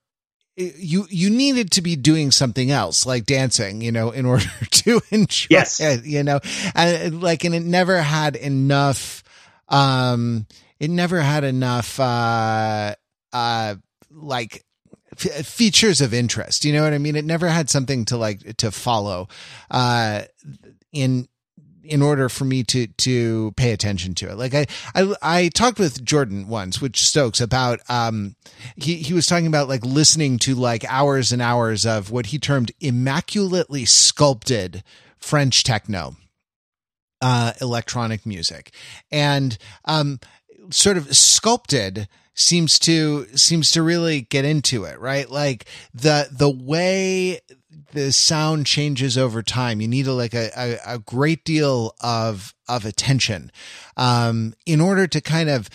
[0.58, 5.00] you you needed to be doing something else like dancing you know in order to
[5.12, 5.80] enjoy yes.
[5.80, 6.40] it you know
[6.74, 9.24] and like and it never had enough
[9.70, 10.48] um
[10.80, 12.96] it never had enough uh
[13.34, 13.76] uh
[14.18, 14.66] like
[15.14, 16.66] f- features of interest.
[16.66, 17.16] You know what I mean?
[17.16, 19.28] It never had something to like to follow
[19.72, 20.24] uh
[20.92, 21.28] in
[21.84, 24.38] in order for me to to pay attention to it.
[24.38, 28.36] Like I I I talked with Jordan once, which Stokes about um
[28.76, 32.40] he he was talking about like listening to like hours and hours of what he
[32.40, 34.84] termed immaculately sculpted
[35.18, 36.16] French techno
[37.22, 38.74] uh electronic music.
[39.12, 40.20] And um
[40.70, 45.30] sort of sculpted seems to seems to really get into it, right?
[45.30, 47.42] Like the the way
[47.92, 49.82] the sound changes over time.
[49.82, 53.52] You need a, like a, a, a great deal of of attention
[53.98, 55.70] um, in order to kind of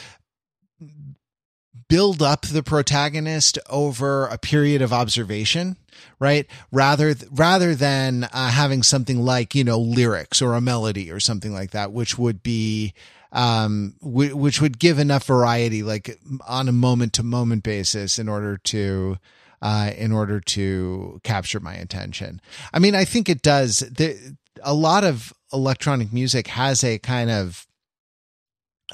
[1.89, 5.77] build up the protagonist over a period of observation
[6.19, 11.21] right rather rather than uh, having something like you know lyrics or a melody or
[11.21, 12.95] something like that which would be
[13.33, 18.29] um, w- which would give enough variety, like on a moment to moment basis, in
[18.29, 19.17] order to,
[19.63, 22.41] uh, in order to capture my attention.
[22.73, 23.81] I mean, I think it does.
[23.81, 27.67] The, a lot of electronic music has a kind of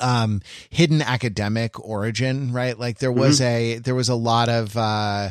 [0.00, 3.78] um hidden academic origin right like there was mm-hmm.
[3.78, 5.30] a there was a lot of uh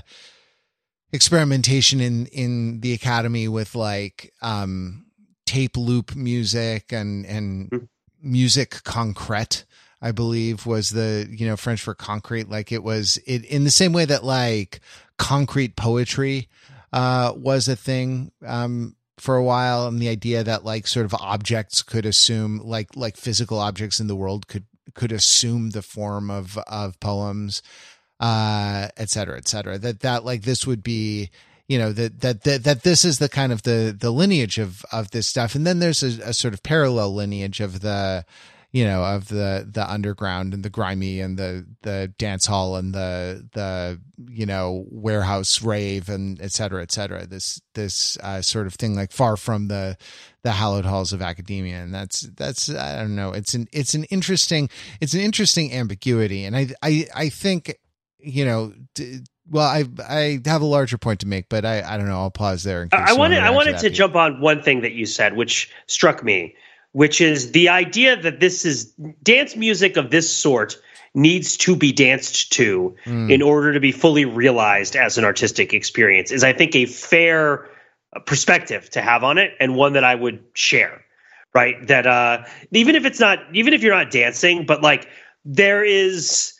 [1.13, 5.05] experimentation in in the academy with like um
[5.45, 7.87] tape loop music and and
[8.27, 8.89] mm-hmm.
[8.89, 9.63] concrète
[10.01, 13.71] i believe was the you know french for concrete like it was it in the
[13.71, 14.79] same way that like
[15.17, 16.47] concrete poetry
[16.93, 21.13] uh was a thing um for a while and the idea that like sort of
[21.15, 26.29] objects could assume like like physical objects in the world could could assume the form
[26.29, 27.61] of of poems
[28.19, 31.29] uh et cetera et cetera that that like this would be
[31.67, 34.85] you know that that that, that this is the kind of the the lineage of
[34.91, 35.55] of this stuff.
[35.55, 38.25] And then there's a, a sort of parallel lineage of the
[38.71, 42.93] you know of the the underground and the grimy and the the dance hall and
[42.93, 43.99] the the
[44.29, 47.25] you know warehouse rave and et cetera et cetera.
[47.25, 49.97] This this uh, sort of thing like far from the
[50.43, 51.77] the hallowed halls of academia.
[51.77, 53.31] And that's that's i don't know.
[53.31, 54.69] It's an it's an interesting
[55.01, 56.45] it's an interesting ambiguity.
[56.45, 57.77] And i i i think
[58.19, 58.73] you know
[59.49, 62.19] well, I I have a larger point to make, but I, I don't know.
[62.19, 62.87] I'll pause there.
[62.91, 66.55] I wanted I wanted to, jump on one thing that you said, which struck me,
[66.91, 70.77] which is the idea that this is dance music of this sort
[71.13, 73.31] needs to be danced to mm.
[73.31, 77.67] in order to be fully realized as an artistic experience is i think a fair
[78.25, 81.03] perspective to have on it and one that i would share
[81.55, 85.07] right that uh even if it's not even if you're not dancing but like
[85.43, 86.56] there is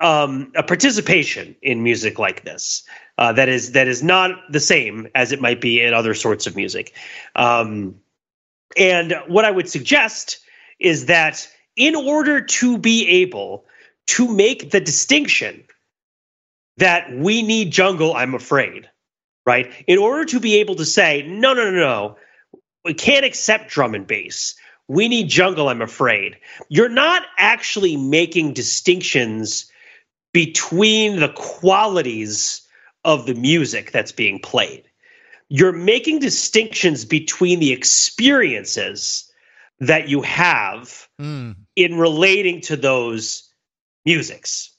[0.00, 2.84] um a participation in music like this
[3.16, 6.46] uh that is that is not the same as it might be in other sorts
[6.46, 6.92] of music
[7.34, 7.94] um
[8.76, 10.38] and what I would suggest
[10.78, 13.64] is that in order to be able
[14.08, 15.64] to make the distinction
[16.76, 18.88] that we need jungle, I'm afraid,
[19.46, 19.72] right?
[19.86, 22.16] In order to be able to say, no, no, no, no,
[22.84, 24.56] we can't accept drum and bass.
[24.88, 26.36] We need jungle, I'm afraid.
[26.68, 29.70] You're not actually making distinctions
[30.36, 32.60] between the qualities
[33.06, 34.84] of the music that's being played.
[35.48, 39.32] You're making distinctions between the experiences
[39.80, 41.56] that you have mm.
[41.74, 43.50] in relating to those
[44.04, 44.74] musics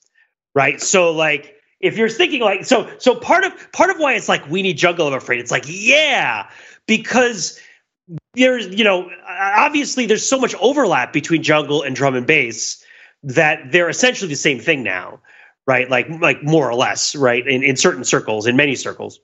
[0.54, 0.80] right?
[0.80, 4.48] So like if you're thinking like so so part of part of why it's like
[4.50, 6.50] we need jungle i'm afraid it's like yeah
[6.88, 7.60] because
[8.34, 12.84] there's you know obviously there's so much overlap between jungle and drum and bass
[13.22, 15.20] that they're essentially the same thing now
[15.68, 19.20] right like like more or less right in, in certain circles in many circles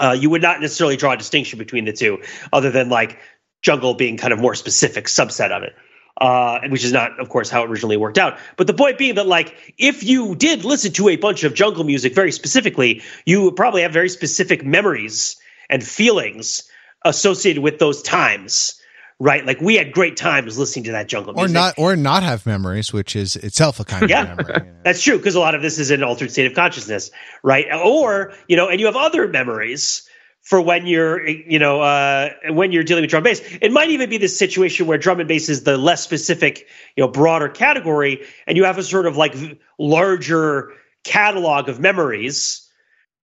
[0.00, 3.18] uh, you would not necessarily draw a distinction between the two, other than like
[3.62, 5.74] jungle being kind of more specific subset of it.
[6.16, 8.38] Uh, which is not, of course, how it originally worked out.
[8.56, 11.82] But the point being that, like, if you did listen to a bunch of jungle
[11.82, 15.34] music very specifically, you would probably have very specific memories
[15.68, 16.70] and feelings
[17.04, 18.80] associated with those times
[19.20, 19.44] right?
[19.44, 21.50] Like we had great times listening to that jungle music.
[21.50, 24.54] Or not or not have memories, which is itself a kind yeah, of memory.
[24.56, 24.78] You know?
[24.84, 27.10] That's true, because a lot of this is an altered state of consciousness,
[27.42, 27.66] right?
[27.72, 30.08] Or, you know, and you have other memories
[30.42, 33.58] for when you're, you know, uh, when you're dealing with drum and bass.
[33.62, 37.04] It might even be this situation where drum and bass is the less specific, you
[37.04, 39.34] know, broader category, and you have a sort of like
[39.78, 40.72] larger
[41.02, 42.68] catalog of memories,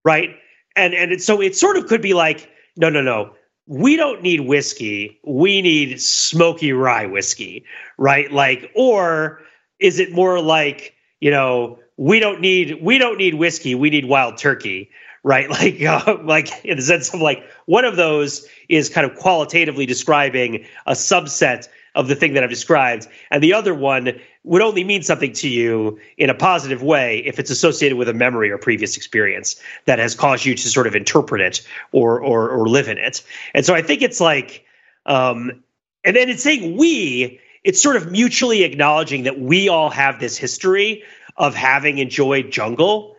[0.04, 0.32] right?
[0.76, 3.36] And and it, so it sort of could be like, no, no, no
[3.72, 5.18] we don't need whiskey.
[5.24, 7.64] We need smoky rye whiskey,
[7.98, 8.30] right?
[8.30, 9.40] Like, or
[9.80, 13.74] is it more like, you know, we don't need we don't need whiskey.
[13.74, 14.90] We need wild turkey,
[15.24, 15.50] right?
[15.50, 19.86] Like, uh, like in the sense of like one of those is kind of qualitatively
[19.86, 23.08] describing a subset of the thing that I've described.
[23.30, 27.40] And the other one would only mean something to you in a positive way if
[27.40, 30.96] it's associated with a memory or previous experience that has caused you to sort of
[30.96, 33.24] interpret it or or, or live in it.
[33.54, 34.66] And so I think it's like,
[35.06, 35.64] um,
[36.04, 37.40] and then it's saying we.
[37.64, 41.04] It's sort of mutually acknowledging that we all have this history
[41.38, 43.16] of having enjoyed jungle.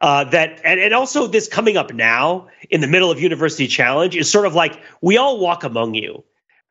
[0.00, 4.16] Uh, that and, and also this coming up now in the middle of University Challenge
[4.16, 6.24] is sort of like we all walk among you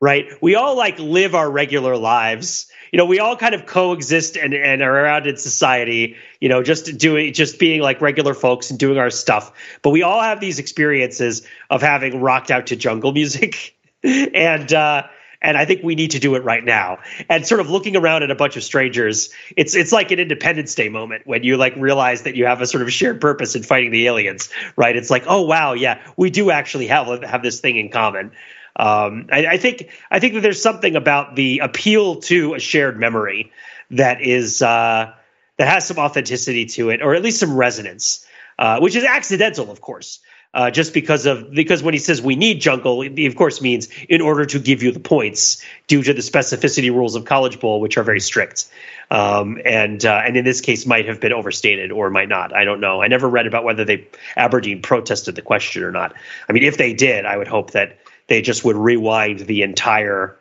[0.04, 0.30] right?
[0.42, 2.70] We all like live our regular lives.
[2.94, 6.62] You know, we all kind of coexist and, and are around in society, you know,
[6.62, 9.50] just doing, just being like regular folks and doing our stuff.
[9.82, 13.76] But we all have these experiences of having rocked out to jungle music.
[14.04, 15.08] and, uh,
[15.42, 17.00] and I think we need to do it right now.
[17.28, 20.74] And sort of looking around at a bunch of strangers, it's it's like an Independence
[20.76, 23.64] Day moment when you like realize that you have a sort of shared purpose in
[23.64, 24.94] fighting the aliens, right?
[24.94, 28.30] It's like, oh wow, yeah, we do actually have have this thing in common.
[28.76, 32.98] Um, I, I, think I think that there's something about the appeal to a shared
[32.98, 33.52] memory
[33.92, 35.12] that is uh,
[35.56, 38.26] that has some authenticity to it, or at least some resonance,
[38.58, 40.20] uh, which is accidental, of course
[40.54, 43.88] uh, just because of because when he says we need jungle, he of course means
[44.08, 47.80] in order to give you the points due to the specificity rules of College Bowl,
[47.80, 48.66] which are very strict,
[49.10, 52.54] um, and uh, and in this case might have been overstated or might not.
[52.54, 53.02] I don't know.
[53.02, 54.06] I never read about whether they
[54.36, 56.14] Aberdeen protested the question or not.
[56.48, 60.36] I mean, if they did, I would hope that they just would rewind the entire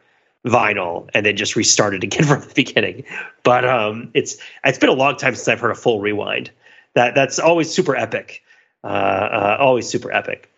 [0.46, 3.04] vinyl and then just restart it again from the beginning.
[3.44, 6.52] But um, it's it's been a long time since I've heard a full rewind.
[6.94, 8.44] That that's always super epic.
[8.84, 10.50] Uh, uh, always super epic.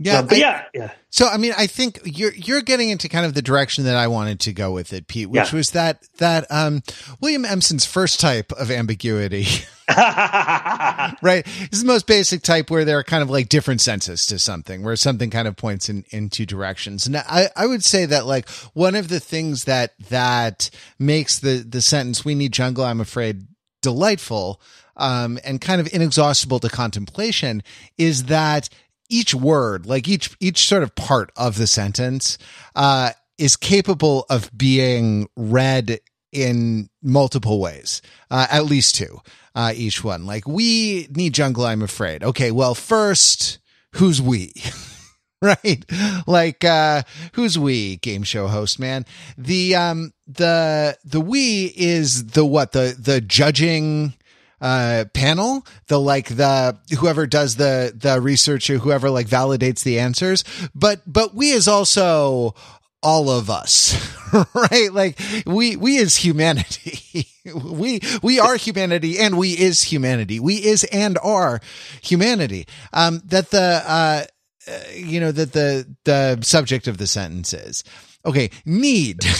[0.00, 0.90] Yeah, but I, yeah, yeah.
[1.10, 4.06] So I mean, I think you're you're getting into kind of the direction that I
[4.06, 5.56] wanted to go with it, Pete, which yeah.
[5.56, 6.82] was that that um,
[7.20, 9.46] William Empson's first type of ambiguity.
[9.88, 14.24] right, This is the most basic type where there are kind of like different senses
[14.26, 17.06] to something, where something kind of points in in two directions.
[17.06, 21.66] And I I would say that like one of the things that that makes the
[21.68, 23.48] the sentence "We need jungle," I'm afraid,
[23.82, 24.60] delightful
[24.98, 27.62] um, and kind of inexhaustible to contemplation
[27.96, 28.68] is that
[29.08, 32.38] each word, like each each sort of part of the sentence,
[32.74, 36.00] uh, is capable of being read
[36.32, 39.20] in multiple ways, uh, at least two,
[39.54, 40.26] uh, each one.
[40.26, 42.22] Like we need jungle, I'm afraid.
[42.22, 43.58] Okay, well, first,
[43.94, 44.52] who's we?
[45.40, 45.84] right
[46.26, 47.00] like uh
[47.34, 49.06] who's we game show host man
[49.36, 54.14] the um the the we is the what the the judging
[54.60, 59.98] uh, panel, the like the whoever does the the research or whoever like validates the
[59.98, 60.44] answers.
[60.74, 62.54] But but we is also
[63.02, 63.94] all of us,
[64.54, 64.92] right?
[64.92, 67.26] Like we we is humanity.
[67.54, 70.40] we we are humanity and we is humanity.
[70.40, 71.60] We is and are
[72.02, 72.66] humanity.
[72.92, 74.24] Um, that the uh,
[74.68, 77.84] uh you know that the the subject of the sentence is
[78.24, 78.50] okay.
[78.64, 79.24] Need.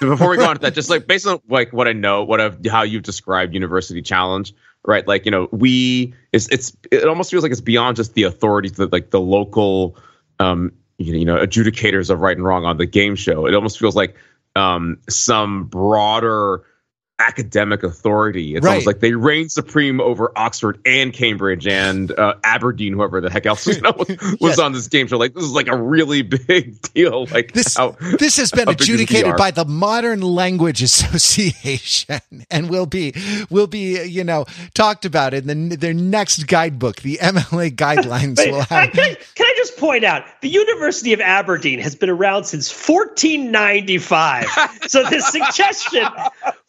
[0.00, 2.40] before we go on to that, just like based on like what I know, what
[2.40, 4.52] I've how you've described University Challenge,
[4.84, 5.06] right?
[5.06, 8.72] Like you know, we it's it's it almost feels like it's beyond just the authorities,
[8.72, 9.96] the like the local,
[10.38, 13.46] um, you know, adjudicators of right and wrong on the game show.
[13.46, 14.16] It almost feels like
[14.56, 16.64] um some broader
[17.20, 18.56] academic authority.
[18.56, 18.70] It's right.
[18.70, 23.46] almost like they reign supreme over Oxford and Cambridge and uh, Aberdeen, whoever the heck
[23.46, 24.58] else you know, was, yes.
[24.58, 25.18] on this game show.
[25.18, 27.26] Like this is like a really big deal.
[27.26, 33.14] Like this, how, this has been adjudicated by the Modern Language Association, and will be
[33.50, 37.02] will be you know talked about in the, their next guidebook.
[37.02, 38.92] The MLA guidelines Wait, will have.
[38.92, 42.70] Can I, can I just point out the University of Aberdeen has been around since
[42.70, 44.46] 1495.
[44.88, 46.06] so the suggestion,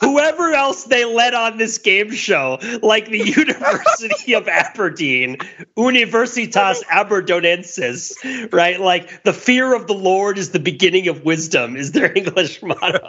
[0.01, 5.37] whoever whoever else they let on this game show, like the University of Aberdeen,
[5.77, 8.79] Universitas Aberdonensis, right?
[8.79, 12.99] Like the fear of the Lord is the beginning of wisdom, is their English motto.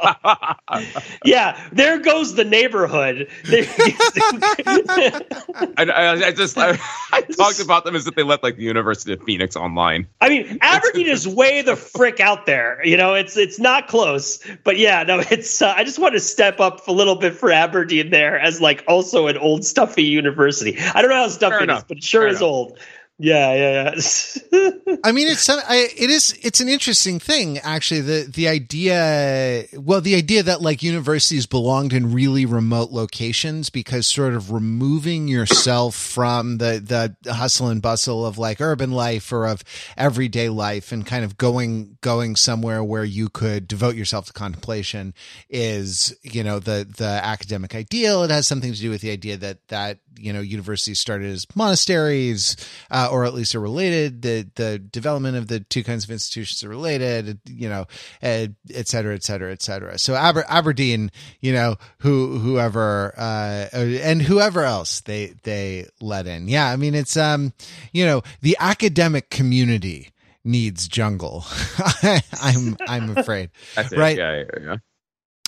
[1.25, 3.29] yeah, there goes the neighborhood.
[5.77, 6.79] I, I, I, just I,
[7.13, 10.07] I, talked about them as if they let like the University of Phoenix online.
[10.21, 12.85] I mean, Aberdeen is way the frick out there.
[12.85, 15.63] You know, it's it's not close, but yeah, no, it's.
[15.63, 19.29] Uh, I just want to step up a little for Aberdeen there as like also
[19.29, 20.79] an old stuffy university.
[20.95, 21.79] I don't know how stuffy Fair it enough.
[21.79, 22.51] is, but it sure Fair is enough.
[22.51, 22.79] old.
[23.23, 24.99] Yeah, yeah, yeah.
[25.05, 28.01] I mean, it's I, it is it's an interesting thing actually.
[28.01, 34.09] The the idea, well, the idea that like universities belonged in really remote locations because
[34.09, 39.47] sort of removing yourself from the the hustle and bustle of like urban life or
[39.47, 39.63] of
[39.97, 45.15] everyday life and kind of going going somewhere where you could devote yourself to contemplation
[45.49, 48.25] is you know the the academic ideal.
[48.25, 51.47] It has something to do with the idea that that you know universities started as
[51.55, 52.57] monasteries.
[52.91, 54.23] Uh, or at least are related.
[54.23, 57.39] The the development of the two kinds of institutions are related.
[57.47, 57.87] You know,
[58.23, 59.99] et cetera, et cetera, et cetera.
[59.99, 61.11] So Aber- Aberdeen,
[61.41, 66.49] you know, who whoever uh, and whoever else they they let in.
[66.49, 67.53] Yeah, I mean it's um,
[67.93, 70.09] you know, the academic community
[70.43, 71.45] needs jungle.
[72.43, 73.51] I'm I'm afraid.
[73.93, 74.17] right?
[74.17, 74.77] Yeah, yeah, yeah.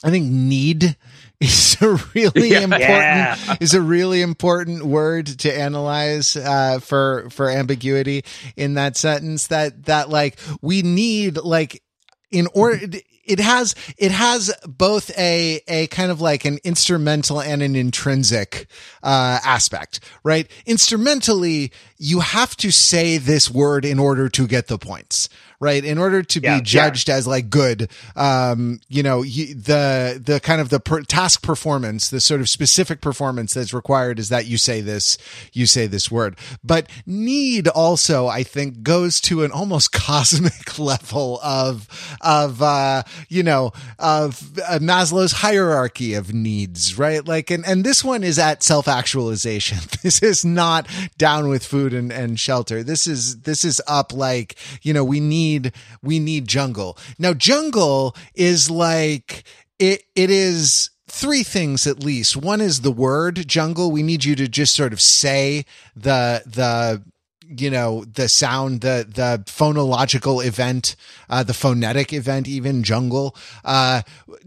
[0.05, 0.97] I think need
[1.45, 2.61] is a really yeah.
[2.61, 3.57] important yeah.
[3.61, 8.25] is a really important word to analyze uh, for for ambiguity
[8.57, 9.49] in that sentence.
[9.49, 11.83] That that like we need like
[12.31, 12.79] in order
[13.27, 18.67] it has it has both a a kind of like an instrumental and an intrinsic
[19.03, 20.51] uh, aspect, right?
[20.67, 25.29] Instrumentally, you have to say this word in order to get the points
[25.65, 25.85] right?
[25.85, 30.41] In order to Yeah, be judged as like good, um, you know, you, the the
[30.41, 34.47] kind of the per- task performance, the sort of specific performance that's required is that
[34.47, 35.17] you say this,
[35.53, 36.37] you say this word.
[36.63, 41.89] But need also, I think, goes to an almost cosmic level of
[42.21, 47.27] of uh, you know of uh, Maslow's hierarchy of needs, right?
[47.27, 49.79] Like, and and this one is at self actualization.
[50.05, 50.87] This is not
[51.17, 52.83] down with food and and shelter.
[52.83, 55.54] This is this is up like you know we need
[56.03, 56.99] we need jungle.
[57.19, 59.45] Now jungle is like
[59.79, 62.37] it it is three things at least.
[62.37, 63.91] One is the word jungle.
[63.91, 67.03] We need you to just sort of say the the
[67.47, 70.97] you know the sound the the phonological event
[71.29, 74.03] uh the phonetic event even jungle uh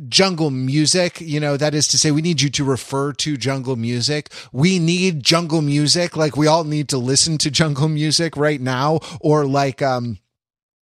[0.07, 3.75] jungle music you know that is to say we need you to refer to jungle
[3.75, 8.61] music we need jungle music like we all need to listen to jungle music right
[8.61, 10.17] now or like um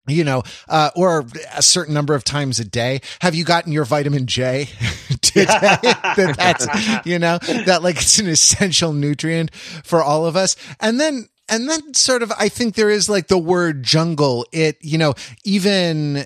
[0.09, 3.00] you know, uh, or a certain number of times a day.
[3.20, 4.68] Have you gotten your vitamin J
[5.20, 5.44] today?
[5.46, 10.56] that that's, you know, that like it's an essential nutrient for all of us.
[10.80, 14.46] And then, and then sort of, I think there is like the word jungle.
[14.52, 16.24] It, you know, even,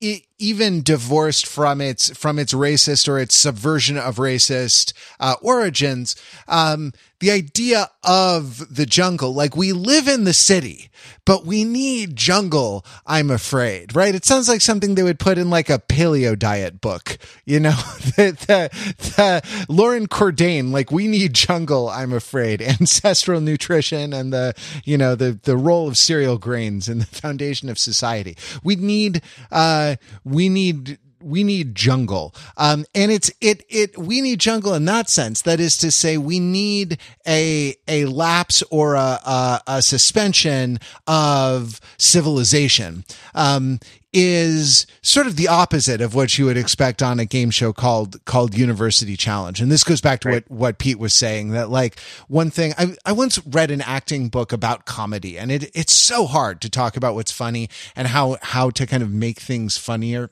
[0.00, 6.16] e- even divorced from its from its racist or its subversion of racist uh, origins,
[6.48, 6.92] um,
[7.24, 10.90] the idea of the jungle, like we live in the city,
[11.24, 12.84] but we need jungle.
[13.06, 14.14] I'm afraid, right?
[14.14, 17.16] It sounds like something they would put in like a paleo diet book,
[17.46, 17.70] you know,
[18.16, 18.70] the, the,
[19.16, 21.88] the Loren Cordain, like we need jungle.
[21.88, 24.54] I'm afraid ancestral nutrition and the,
[24.84, 28.36] you know, the, the role of cereal grains in the foundation of society.
[28.62, 32.34] We need, uh, we need we need jungle.
[32.56, 35.42] Um and it's it it we need jungle in that sense.
[35.42, 41.80] That is to say we need a a lapse or a a, a suspension of
[41.98, 43.04] civilization.
[43.34, 43.80] Um
[44.14, 48.24] is sort of the opposite of what you would expect on a game show called
[48.24, 49.60] called University Challenge.
[49.60, 50.48] And this goes back to right.
[50.48, 51.98] what what Pete was saying that like
[52.28, 56.26] one thing I I once read an acting book about comedy and it it's so
[56.26, 60.30] hard to talk about what's funny and how how to kind of make things funnier.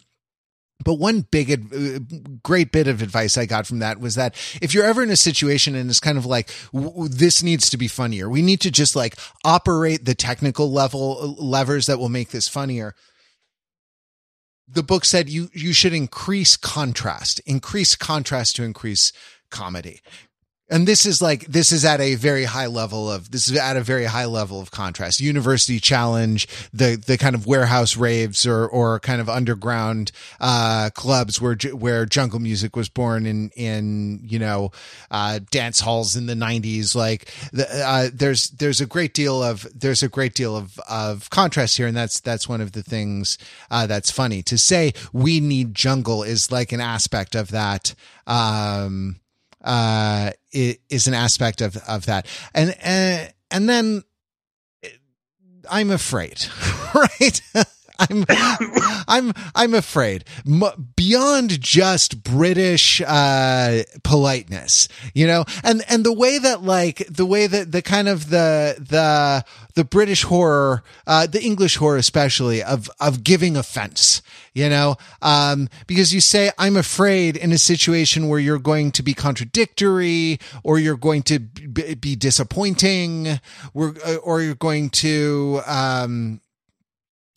[0.85, 2.01] But one big, uh,
[2.43, 5.17] great bit of advice I got from that was that if you're ever in a
[5.17, 8.97] situation and it's kind of like, this needs to be funnier, we need to just
[8.97, 12.97] like operate the technical level uh, levers that will make this funnier
[14.73, 19.13] the book said you you should increase contrast, increase contrast to increase
[19.51, 20.01] comedy.
[20.71, 23.77] And this is like this is at a very high level of this is at
[23.77, 25.21] a very high level of contrast.
[25.21, 31.43] University challenge, the the kind of warehouse raves or or kind of underground uh, clubs
[31.43, 34.71] where where jungle music was born in in you know
[35.11, 36.95] uh, dance halls in the nineties.
[36.95, 41.29] Like the, uh, there's there's a great deal of there's a great deal of of
[41.29, 43.37] contrast here, and that's that's one of the things
[43.71, 44.95] uh, that's funny to say.
[45.13, 47.95] We need jungle is like an aspect of that.
[48.27, 49.17] Um,
[49.63, 52.27] uh, is an aspect of, of that.
[52.55, 54.05] And, and, and then
[55.71, 56.47] I'm afraid,
[56.95, 57.41] right?
[58.11, 58.25] I'm,
[59.09, 60.25] I'm, I'm afraid.
[60.97, 67.47] Beyond just British, uh, politeness, you know, and, and the way that like, the way
[67.47, 69.45] that the kind of the, the,
[69.75, 74.21] the British horror, uh, the English horror especially of, of giving offense,
[74.53, 79.03] you know, um, because you say, I'm afraid in a situation where you're going to
[79.03, 83.41] be contradictory or you're going to be, disappointing
[83.73, 86.42] or, or you're going to, um,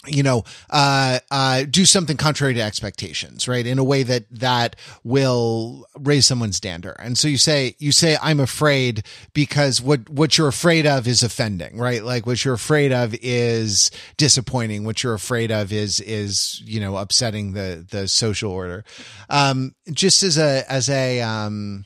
[0.07, 3.65] you know, uh, uh, do something contrary to expectations, right?
[3.65, 6.95] In a way that, that will raise someone's dander.
[6.99, 11.23] And so you say, you say, I'm afraid because what, what you're afraid of is
[11.23, 12.03] offending, right?
[12.03, 14.83] Like what you're afraid of is disappointing.
[14.83, 18.83] What you're afraid of is, is, you know, upsetting the, the social order.
[19.29, 21.85] Um, just as a, as a, um,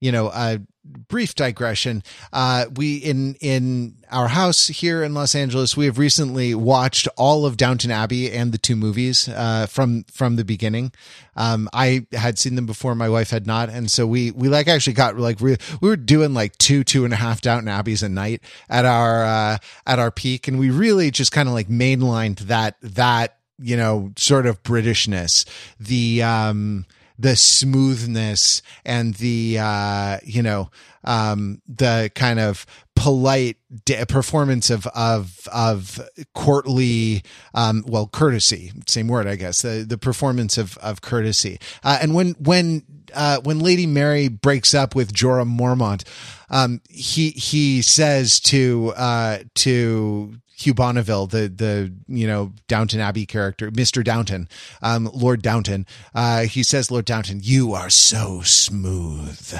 [0.00, 2.02] you know, a brief digression.
[2.32, 7.46] Uh, we in in our house here in Los Angeles, we have recently watched all
[7.46, 10.92] of Downton Abbey and the two movies uh, from from the beginning.
[11.36, 14.68] Um, I had seen them before, my wife had not, and so we we like
[14.68, 18.02] actually got like we, we were doing like two two and a half Downton Abbeys
[18.02, 21.68] a night at our uh, at our peak, and we really just kind of like
[21.68, 25.44] mainlined that that you know sort of Britishness,
[25.80, 26.86] the um
[27.18, 30.70] the smoothness and the uh you know
[31.04, 36.00] um the kind of polite de- performance of of of
[36.34, 37.22] courtly
[37.54, 41.58] um well courtesy same word i guess the the performance of of courtesy.
[41.82, 42.82] Uh, and when when
[43.14, 46.04] uh when lady mary breaks up with jorah mormont
[46.50, 53.26] um he he says to uh to Hugh Bonneville, the the you know Downton Abbey
[53.26, 54.48] character, Mister Downton,
[54.82, 55.84] um, Lord Downton.
[56.14, 59.58] Uh, he says, Lord Downton, you are so smooth,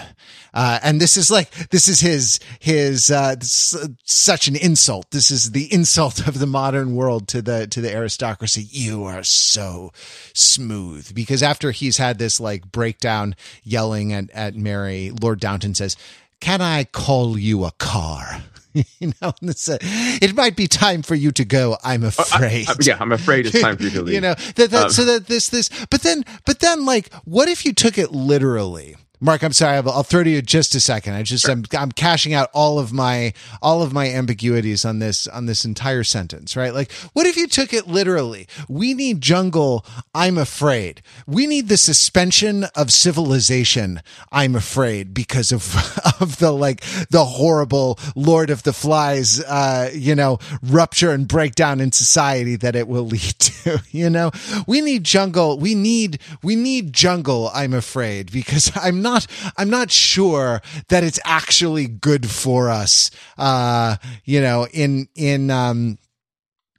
[0.55, 5.11] uh, and this is like this is his his uh, this, such an insult.
[5.11, 8.69] This is the insult of the modern world to the to the aristocracy.
[8.71, 9.93] You are so
[10.33, 13.35] smooth because after he's had this like breakdown
[13.65, 15.97] yelling at at Mary, Lord Downton says,
[16.39, 18.45] "Can I call you a car?"
[18.99, 21.77] you know, uh, it might be time for you to go.
[21.85, 22.67] I'm afraid.
[22.67, 24.15] Uh, I, I, yeah, I'm afraid it's time for you to leave.
[24.15, 27.49] you know, that, that um, so that this this, but then, but then, like, what
[27.49, 28.97] if you took it literally?
[29.25, 29.79] Mark, I'm sorry.
[29.79, 31.15] I'll, I'll throw to you just a second.
[31.15, 31.53] I just, sure.
[31.53, 35.65] I'm, I'm cashing out all of my, all of my ambiguities on this, on this
[35.65, 36.75] entire sentence, right?
[36.75, 38.47] Like, what if you took it literally?
[38.69, 39.87] We need jungle.
[40.15, 41.01] I'm afraid.
[41.27, 44.03] We need the suspension of civilization.
[44.31, 45.75] I'm afraid because of,
[46.21, 51.81] of the, like, the horrible Lord of the Flies, uh, you know, rupture and breakdown
[51.81, 54.33] in society that it will lead to, you know,
[54.67, 55.59] we need jungle.
[55.59, 57.51] We need, we need jungle.
[57.55, 63.11] I'm afraid because I'm not not I'm not sure that it's actually good for us.
[63.39, 65.99] Uh, you know, in in um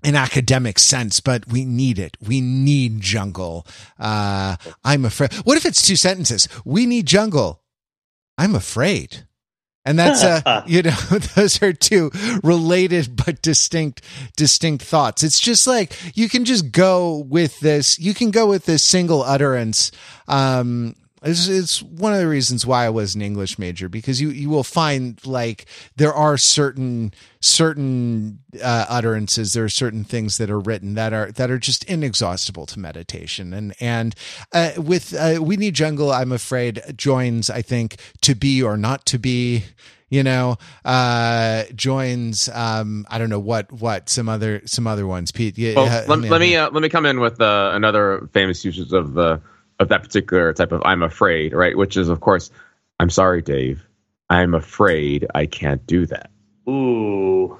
[0.03, 2.15] in academic sense, but we need it.
[2.21, 3.65] We need jungle.
[3.97, 5.33] Uh, I'm afraid.
[5.45, 6.47] What if it's two sentences?
[6.63, 7.63] We need jungle.
[8.37, 9.25] I'm afraid.
[9.85, 10.91] And that's, uh, you know,
[11.35, 12.11] those are two
[12.43, 14.01] related but distinct,
[14.35, 15.23] distinct thoughts.
[15.23, 19.23] It's just like you can just go with this, you can go with this single
[19.23, 19.91] utterance,
[20.27, 20.95] um,
[21.25, 24.47] it's, it's one of the reasons why I was an English major because you, you
[24.47, 25.65] will find like
[25.95, 31.31] there are certain certain uh, utterances there are certain things that are written that are
[31.31, 33.53] that are just inexhaustible to meditation.
[33.53, 34.15] And and
[34.53, 39.05] uh, with uh, we need jungle I'm afraid joins I think to be or not
[39.07, 39.65] to be
[40.07, 40.55] you know
[40.85, 45.31] uh joins um i don't know what what some other some other ones.
[45.31, 48.63] Pete yeah, well, let, let, me uh, let me come in with uh, another famous
[48.63, 49.41] usage of the
[49.79, 51.77] of that particular type of I'm afraid, right?
[51.77, 52.51] Which is, of course,
[52.99, 53.85] I'm sorry, Dave.
[54.29, 56.31] I'm afraid I can't do that.
[56.67, 57.59] Ooh.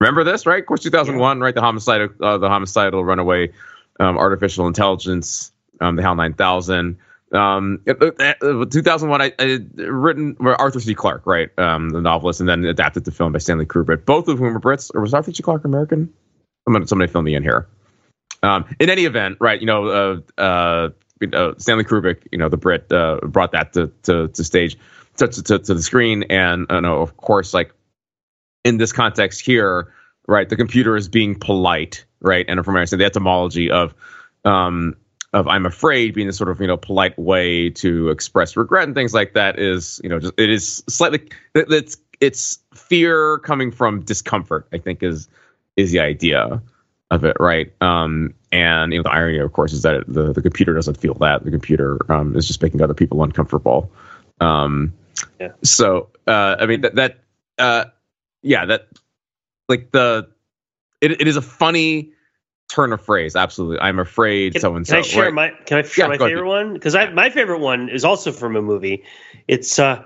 [0.00, 0.60] Remember this, right?
[0.60, 1.44] Of course, 2001, yeah.
[1.44, 1.54] right?
[1.54, 3.50] The homicidal, uh, the homicidal runaway
[3.98, 6.96] um, artificial intelligence, um, the HAL 9000.
[7.32, 10.94] Um, uh, uh, 2001, I, I written Arthur C.
[10.94, 11.50] Clarke, right?
[11.58, 14.60] Um, the novelist, and then adapted to film by Stanley Kubrick, both of whom are
[14.60, 14.90] Brits.
[14.94, 15.42] Or was Arthur C.
[15.42, 16.12] Clarke American?
[16.66, 17.66] I'm gonna somebody fill me in here.
[18.42, 19.60] Um, in any event, right?
[19.60, 20.90] You know, uh, uh,
[21.32, 24.76] uh, Stanley Kubrick, you know, the Brit, uh, brought that to to, to stage,
[25.16, 27.72] to, to, to the screen, and you know, of course, like
[28.64, 29.92] in this context here,
[30.26, 33.94] right, the computer is being polite, right, and from I said, the etymology of
[34.44, 34.96] um,
[35.32, 38.94] of I'm afraid being a sort of you know polite way to express regret and
[38.94, 44.00] things like that is you know just it is slightly it's it's fear coming from
[44.02, 44.68] discomfort.
[44.72, 45.28] I think is
[45.76, 46.62] is the idea
[47.10, 47.72] of it, right?
[47.80, 50.96] Um, and you know, the irony, of course, is that it, the the computer doesn't
[50.96, 51.44] feel that.
[51.44, 53.90] The computer um, is just making other people uncomfortable.
[54.40, 54.92] Um,
[55.40, 55.52] yeah.
[55.62, 57.18] So, uh, I mean, that that
[57.58, 57.86] uh,
[58.42, 58.88] yeah, that
[59.68, 60.28] like the
[61.00, 62.12] it, it is a funny
[62.68, 63.36] turn of phrase.
[63.36, 64.94] Absolutely, I'm afraid so and so.
[64.94, 65.34] Can I share right?
[65.34, 66.66] my Can I share yeah, my favorite ahead.
[66.66, 66.74] one?
[66.74, 69.02] Because I my favorite one is also from a movie.
[69.46, 70.04] It's uh,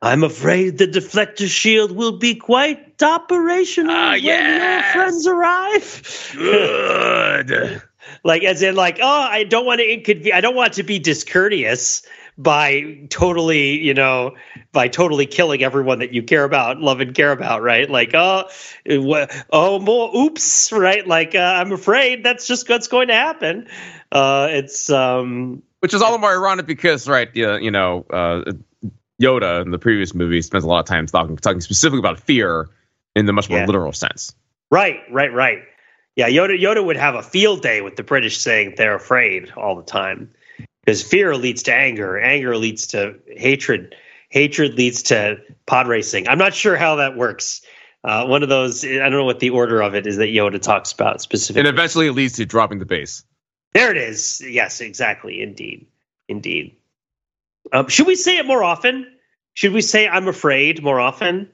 [0.00, 4.94] I'm afraid the deflector shield will be quite operational uh, when yes.
[4.94, 6.32] your friends arrive.
[6.34, 7.82] Good.
[8.24, 10.98] like as in like, oh, I don't want to inconven- I don't want to be
[10.98, 12.02] discourteous
[12.36, 14.36] by totally, you know,
[14.70, 17.90] by totally killing everyone that you care about, love and care about, right?
[17.90, 18.48] Like, oh,
[19.50, 21.04] oh, more, oops, right?
[21.04, 23.66] Like, uh, I'm afraid that's just what's going to happen.
[24.12, 27.28] Uh, it's um, which is all the more ironic because, right?
[27.34, 28.52] Yeah, you know, uh,
[29.20, 32.68] Yoda in the previous movie spends a lot of time talking talking specifically about fear
[33.16, 33.66] in the much more yeah.
[33.66, 34.34] literal sense.
[34.70, 35.62] Right, right, right.
[36.16, 39.76] Yeah, Yoda Yoda would have a field day with the British saying they're afraid all
[39.76, 40.32] the time.
[40.84, 43.94] Because fear leads to anger, anger leads to hatred,
[44.30, 46.28] hatred leads to pod racing.
[46.28, 47.60] I'm not sure how that works.
[48.02, 50.58] Uh, one of those, I don't know what the order of it is that Yoda
[50.58, 51.68] talks about specifically.
[51.68, 53.22] And eventually it leads to dropping the base.
[53.74, 54.40] There it is.
[54.40, 55.42] Yes, exactly.
[55.42, 55.88] Indeed.
[56.26, 56.77] Indeed.
[57.72, 59.06] Um, should we say it more often?
[59.54, 61.50] Should we say "I'm afraid" more often?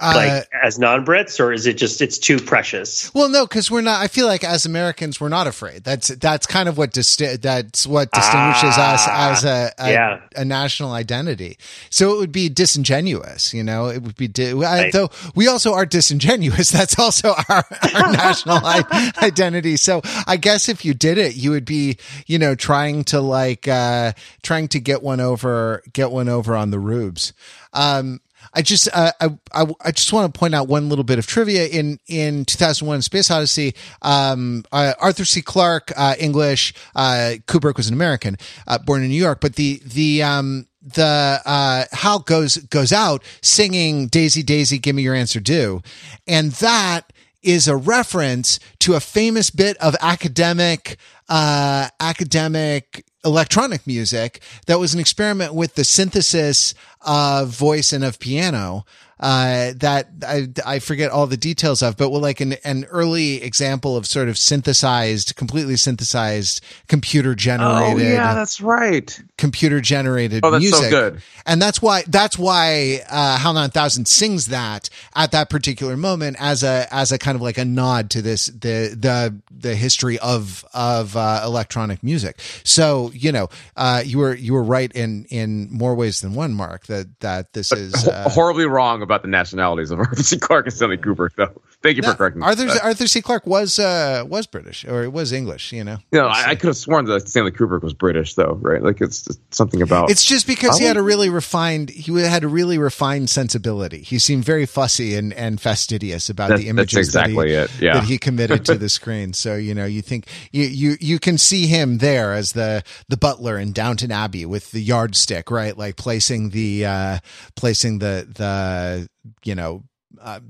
[0.00, 3.12] Like uh, as non-Brits, or is it just it's too precious?
[3.14, 4.00] Well, no, because we're not.
[4.00, 5.82] I feel like as Americans, we're not afraid.
[5.82, 10.20] That's that's kind of what disti- that's what distinguishes ah, us as a a, yeah.
[10.36, 11.58] a, national identity.
[11.90, 13.86] So it would be disingenuous, you know.
[13.86, 14.92] It would be di- right.
[14.92, 16.70] though we also are disingenuous.
[16.78, 19.76] That's also our, our national I- identity.
[19.76, 23.66] So I guess if you did it, you would be, you know, trying to like
[23.66, 27.32] uh trying to get one over, get one over on the rubes.
[27.72, 28.20] Um,
[28.54, 31.26] I just uh, I, I, I just want to point out one little bit of
[31.26, 31.66] trivia.
[31.66, 35.42] In in 2001 Space Odyssey um, uh, Arthur C.
[35.42, 38.36] Clarke uh, English uh, Kubrick was an American
[38.66, 43.22] uh, born in New York but the the um, the uh, Hal goes goes out
[43.42, 45.82] singing Daisy Daisy Give Me Your Answer Do.
[46.26, 50.96] And that is a reference to a famous bit of academic
[51.28, 58.18] uh, academic electronic music that was an experiment with the synthesis of voice and of
[58.18, 58.84] piano
[59.20, 63.42] uh, that I, I forget all the details of, but well, like an, an early
[63.42, 68.06] example of sort of synthesized, completely synthesized computer generated.
[68.06, 69.20] Oh, yeah, that's right.
[69.36, 70.84] Computer generated oh, that's music.
[70.84, 71.22] So good.
[71.46, 76.62] And that's why, that's why, uh, Hal 9000 sings that at that particular moment as
[76.62, 80.64] a, as a kind of like a nod to this, the, the, the history of,
[80.74, 82.38] of, uh, electronic music.
[82.64, 86.52] So, you know, uh, you were, you were right in, in more ways than one,
[86.52, 90.38] Mark, that, that this but is, uh, horribly wrong about the nationalities of Arthur C.
[90.38, 91.62] Clarke and Stanley Kubrick, though.
[91.80, 92.66] Thank you no, for correcting Arthur.
[92.66, 92.82] That.
[92.82, 93.22] Arthur C.
[93.22, 95.72] Clarke was uh, was British or it was English.
[95.72, 95.98] You know.
[96.10, 98.82] You know, I, I, could have sworn that Stanley Kubrick was British, though, right?
[98.82, 100.10] Like it's something about.
[100.10, 101.90] It's just because he had a really refined.
[101.90, 104.02] He had a really refined sensibility.
[104.02, 107.94] He seemed very fussy and, and fastidious about that, the images exactly that, he, yeah.
[107.94, 109.32] that he committed to the screen.
[109.32, 113.16] So you know, you think you you you can see him there as the the
[113.16, 115.78] butler in Downton Abbey with the yardstick, right?
[115.78, 117.18] Like placing the uh
[117.54, 119.08] placing the the
[119.44, 119.84] you know
[120.20, 120.40] uh,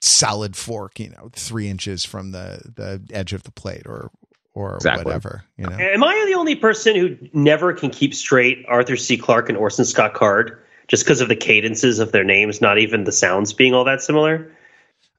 [0.00, 4.10] solid fork, you know, three inches from the the edge of the plate or
[4.54, 5.04] or exactly.
[5.04, 5.44] whatever.
[5.56, 9.16] You know, am I the only person who never can keep straight Arthur C.
[9.16, 13.04] Clarke and Orson Scott Card just because of the cadences of their names, not even
[13.04, 14.50] the sounds being all that similar?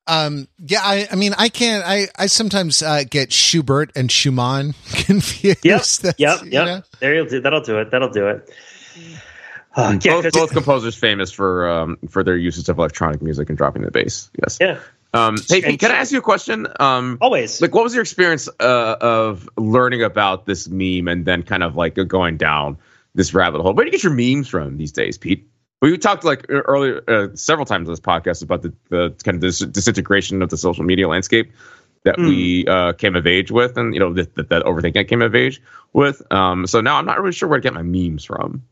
[0.08, 4.74] Um, yeah, I, I mean, I can't, I, I sometimes, uh, get Schubert and Schumann
[4.92, 5.64] confused.
[5.64, 6.18] Yep.
[6.18, 6.40] yep.
[6.44, 6.52] Yep.
[6.52, 6.82] Know?
[7.00, 7.92] There you'll do, that'll do it.
[7.92, 8.50] That'll do it.
[9.76, 13.58] Uh, yeah, both, both composers famous for um, for their uses of electronic music and
[13.58, 14.32] dropping the bass.
[14.42, 14.58] Yes.
[14.60, 14.80] Yeah.
[15.14, 16.68] Um, hey, can I ask you a question?
[16.80, 17.62] Um, Always.
[17.62, 21.76] Like, what was your experience uh, of learning about this meme and then kind of
[21.76, 22.78] like going down
[23.16, 23.74] this rabbit hole?
[23.74, 25.50] Where do you get your memes from these days, Pete?
[25.82, 29.42] We talked like earlier uh, several times on this podcast about the, the kind of
[29.42, 31.54] dis- disintegration of the social media landscape
[32.04, 32.28] that mm.
[32.28, 35.22] we uh, came of age with, and you know that that, that Overthinking It came
[35.22, 35.62] of age
[35.94, 36.22] with.
[36.32, 38.64] Um, so now I'm not really sure where to get my memes from.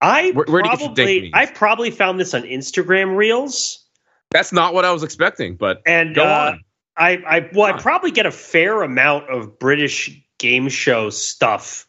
[0.00, 3.84] I where, where probably I probably found this on Instagram Reels.
[4.30, 6.64] That's not what I was expecting, but and go uh, on.
[6.96, 11.86] I I well I probably get a fair amount of British game show stuff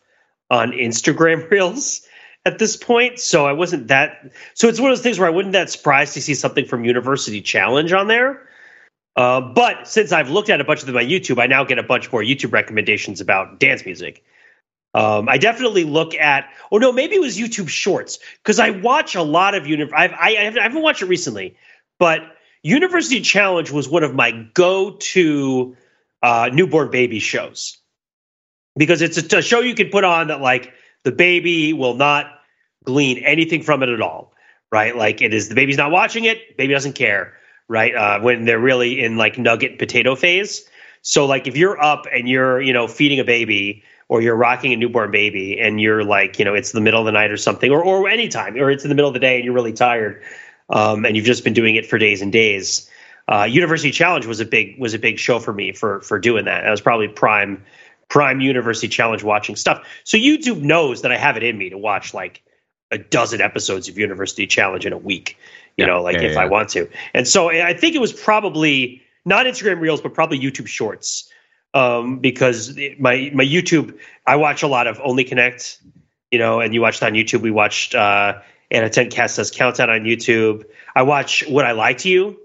[0.50, 2.02] on Instagram Reels
[2.46, 4.32] at this point, so I wasn't that.
[4.54, 6.84] So it's one of those things where I wouldn't that surprised to see something from
[6.84, 8.48] University Challenge on there.
[9.16, 11.78] Uh, but since I've looked at a bunch of them on YouTube, I now get
[11.78, 14.24] a bunch more YouTube recommendations about dance music.
[14.94, 16.50] Um, I definitely look at.
[16.72, 19.90] Oh no, maybe it was YouTube Shorts because I watch a lot of uni.
[19.94, 21.56] I've, I, I haven't watched it recently,
[21.98, 22.22] but
[22.64, 25.76] University Challenge was one of my go-to
[26.22, 27.78] uh, newborn baby shows
[28.76, 30.74] because it's a, a show you can put on that like
[31.04, 32.26] the baby will not
[32.84, 34.34] glean anything from it at all,
[34.72, 34.96] right?
[34.96, 37.34] Like it is the baby's not watching it, baby doesn't care,
[37.68, 37.96] right?
[37.96, 40.70] Uh, when they're really in like nugget potato phase.
[41.02, 44.74] So like if you're up and you're you know feeding a baby or you're rocking
[44.74, 47.38] a newborn baby and you're like, you know, it's the middle of the night or
[47.38, 49.72] something, or or anytime, or it's in the middle of the day and you're really
[49.72, 50.22] tired,
[50.70, 52.90] um, and you've just been doing it for days and days.
[53.30, 56.44] Uh, University Challenge was a big was a big show for me for for doing
[56.44, 56.68] that.
[56.68, 57.64] I was probably prime
[58.10, 59.88] prime University Challenge watching stuff.
[60.04, 62.44] So YouTube knows that I have it in me to watch like
[62.92, 65.38] a dozen episodes of University Challenge in a week.
[65.78, 66.42] You yeah, know, like yeah, if yeah.
[66.42, 66.90] I want to.
[67.14, 71.31] And so I think it was probably not Instagram Reels, but probably YouTube Shorts
[71.74, 75.82] um, because my my YouTube I watch a lot of Only Connect,
[76.30, 77.42] you know, and you watched on YouTube.
[77.42, 80.66] We watched uh, 8 Out of 10 Cats Does Countdown on YouTube.
[80.96, 82.40] I watch Would I Lie to You,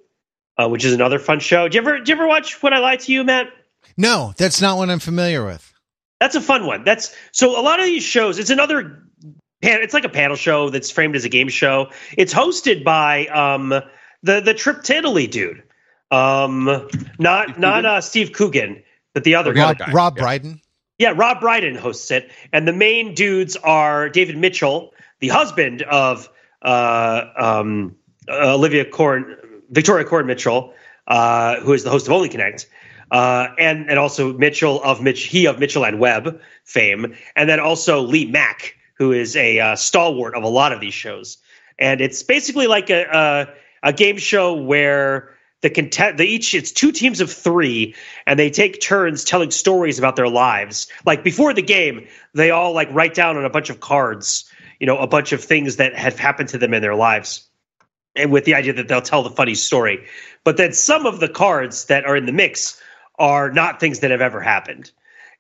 [0.57, 1.69] uh, which is another fun show.
[1.69, 3.49] Do you ever do you ever watch Would I Lie to You, Matt?
[3.97, 5.73] No, that's not one I'm familiar with.
[6.21, 6.85] That's a fun one.
[6.85, 8.39] That's so a lot of these shows.
[8.39, 9.03] It's another.
[9.63, 11.91] It's like a panel show that's framed as a game show.
[12.17, 13.71] It's hosted by um,
[14.23, 15.63] the the Trip to Italy dude.
[16.11, 18.83] Um, not not uh, Steve Coogan
[19.17, 20.23] but the other Rob, guy, Rob yeah.
[20.23, 20.61] Brydon.
[20.99, 26.29] Yeah, Rob Brydon hosts it, and the main dudes are David Mitchell, the husband of
[26.61, 27.97] uh, um,
[28.29, 29.35] Olivia Corn,
[29.71, 30.75] Victoria Coren Mitchell,
[31.07, 32.69] uh, who is the host of Only Connect,
[33.11, 37.59] uh, and and also Mitchell of Mitch, he of Mitchell and Webb fame, and then
[37.59, 41.39] also Lee Mack, who is a uh, stalwart of a lot of these shows,
[41.79, 43.07] and it's basically like a
[43.83, 47.95] a, a game show where the content they each it's two teams of three
[48.27, 52.73] and they take turns telling stories about their lives like before the game they all
[52.73, 54.51] like write down on a bunch of cards
[54.81, 57.47] you know a bunch of things that have happened to them in their lives
[58.17, 60.05] and with the idea that they'll tell the funny story.
[60.43, 62.81] But then some of the cards that are in the mix
[63.19, 64.91] are not things that have ever happened.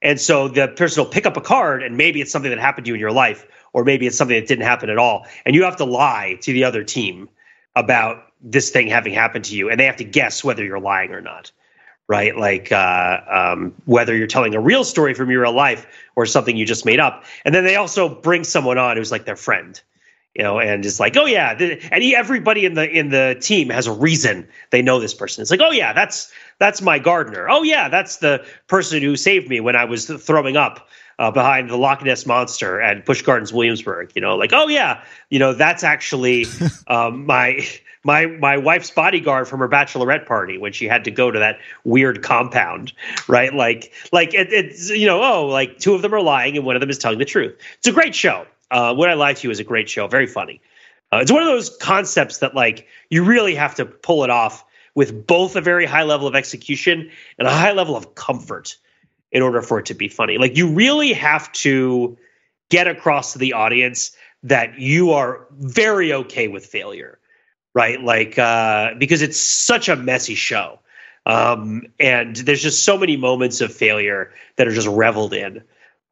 [0.02, 2.84] And so the person will pick up a card and maybe it's something that happened
[2.84, 5.26] to you in your life, or maybe it's something that didn't happen at all.
[5.44, 7.28] And you have to lie to the other team
[7.76, 9.70] about this thing having happened to you.
[9.70, 11.52] And they have to guess whether you're lying or not.
[12.08, 12.36] Right.
[12.36, 16.56] Like uh, um, whether you're telling a real story from your real life or something
[16.56, 17.24] you just made up.
[17.44, 19.80] And then they also bring someone on who's like their friend
[20.36, 21.56] you know, and it's like, oh yeah,
[21.90, 25.40] and he, everybody in the in the team has a reason they know this person.
[25.40, 27.48] It's like, oh yeah, that's that's my gardener.
[27.48, 30.88] Oh yeah, that's the person who saved me when I was throwing up
[31.18, 34.12] uh, behind the Loch Ness monster and Busch Gardens, Williamsburg.
[34.14, 36.46] You know, like, oh yeah, you know, that's actually
[36.88, 37.66] um, my
[38.04, 41.58] my my wife's bodyguard from her bachelorette party when she had to go to that
[41.84, 42.92] weird compound,
[43.28, 43.52] right?
[43.52, 46.76] Like, like it, it's you know, oh, like two of them are lying and one
[46.76, 47.56] of them is telling the truth.
[47.78, 48.46] It's a great show.
[48.70, 50.60] Uh, Would I Lie to You is a great show, very funny.
[51.12, 54.64] Uh, it's one of those concepts that like you really have to pull it off
[54.94, 58.76] with both a very high level of execution and a high level of comfort
[59.32, 60.38] in order for it to be funny.
[60.38, 62.16] Like you really have to
[62.70, 67.18] get across to the audience that you are very okay with failure,
[67.74, 68.00] right?
[68.00, 70.78] Like uh, because it's such a messy show.
[71.26, 75.62] Um, and there's just so many moments of failure that are just reveled in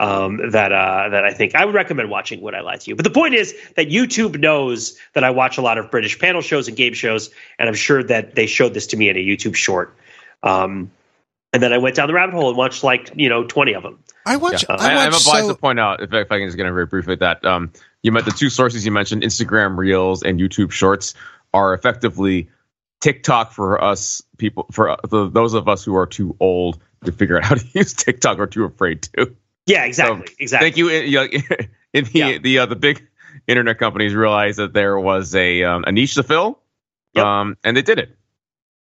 [0.00, 2.96] um, that uh, that I think I would recommend watching Would I Lie to You.
[2.96, 6.42] But the point is that YouTube knows that I watch a lot of British panel
[6.42, 9.24] shows and game shows, and I'm sure that they showed this to me in a
[9.24, 9.96] YouTube short.
[10.42, 10.90] Um,
[11.54, 13.84] and then I went down the rabbit hole and watched like you know 20 of
[13.84, 13.98] them.
[14.26, 14.64] I watch.
[14.68, 14.76] Yeah.
[14.76, 16.64] I, I, am watch obliged so- to point out, if, if I can just get
[16.64, 20.72] very briefly, that um, you met the two sources you mentioned, Instagram Reels and YouTube
[20.72, 21.14] Shorts,
[21.54, 22.50] are effectively
[23.00, 27.12] TikTok for us people, for uh, the, those of us who are too old to
[27.12, 29.34] figure out how to use TikTok or too afraid to.
[29.66, 30.26] Yeah, exactly.
[30.26, 30.66] So, exactly.
[30.66, 30.88] Thank you.
[30.88, 32.38] In, in the yeah.
[32.38, 33.06] the uh, the big
[33.46, 36.58] internet companies realized that there was a um, a niche to fill,
[37.14, 37.24] yep.
[37.24, 38.16] um, and they did it.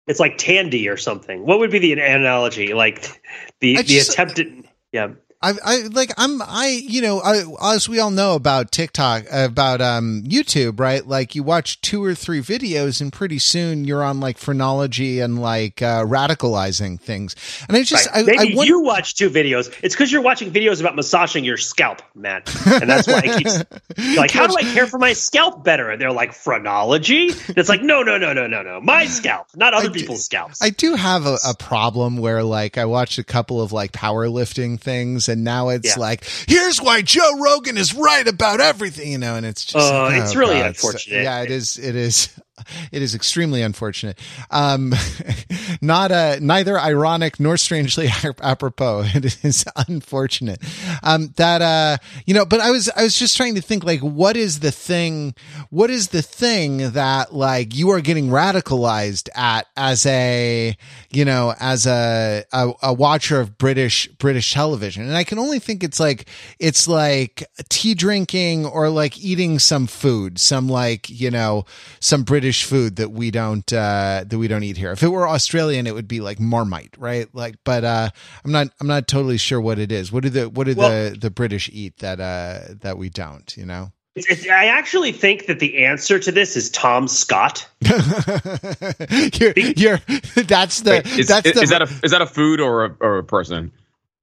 [0.10, 1.46] It's like Tandy or something.
[1.46, 2.74] What would be the analogy?
[2.74, 3.22] Like
[3.60, 4.68] the I the just, attempted.
[4.92, 5.10] Yeah.
[5.42, 9.80] I, I like I'm I you know I, as we all know about TikTok about
[9.80, 11.06] um YouTube right?
[11.06, 15.42] Like you watch two or three videos and pretty soon you're on like phrenology and
[15.42, 17.36] like uh, radicalizing things.
[17.70, 18.18] And I just right.
[18.18, 19.74] I, maybe I wonder- you watch two videos.
[19.82, 22.54] It's because you're watching videos about massaging your scalp Matt.
[22.66, 25.90] And that's why it keeps like how do I care for my scalp better?
[25.90, 27.28] And they're like phrenology?
[27.48, 28.82] It's like no no no no no no.
[28.82, 30.62] My scalp not other I people's do, scalps.
[30.62, 34.78] I do have a, a problem where like I watched a couple of like powerlifting
[34.78, 36.02] things and now it's yeah.
[36.02, 40.08] like, here's why Joe Rogan is right about everything, you know, and it's just, uh,
[40.08, 40.68] oh, it's really God.
[40.68, 41.24] unfortunate.
[41.24, 41.78] yeah, it is.
[41.78, 42.30] It is.
[42.92, 44.20] it is extremely unfortunate.
[44.50, 44.94] Um,
[45.82, 48.10] not uh, neither ironic nor strangely
[48.42, 49.06] apropos.
[49.14, 50.62] It is unfortunate
[51.04, 52.46] um, that uh, you know.
[52.46, 55.36] But I was I was just trying to think like, what is the thing?
[55.70, 60.76] What is the thing that like you are getting radicalized at as a
[61.12, 65.04] you know as a a, a watcher of British British television?
[65.04, 66.28] And I can only think it's like
[66.60, 71.66] it's like tea drinking or like eating some food, some like you know
[72.00, 74.92] some British British food that we don't uh, that we don't eat here.
[74.92, 77.28] If it were Australian, it would be like Marmite, right?
[77.32, 78.10] Like, but uh,
[78.44, 80.12] I'm not I'm not totally sure what it is.
[80.12, 83.56] What do the what do well, the the British eat that uh, that we don't?
[83.56, 83.92] You know.
[84.18, 87.70] I actually think that the answer to this is Tom Scott.
[87.82, 90.02] you're, you're,
[90.36, 92.86] that's the Wait, is, that's is, the, is that a is that a food or
[92.86, 93.72] a, or a person?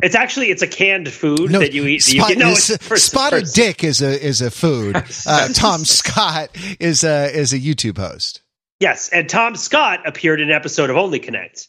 [0.03, 2.03] It's actually it's a canned food no, that you eat.
[2.03, 3.55] Spot, you, no, spotted person.
[3.55, 4.97] dick is a is a food.
[5.27, 8.43] Uh, Tom Scott is a is a YouTube host.
[8.81, 11.69] Yes, and Tom Scott appeared in an episode of Only Connect,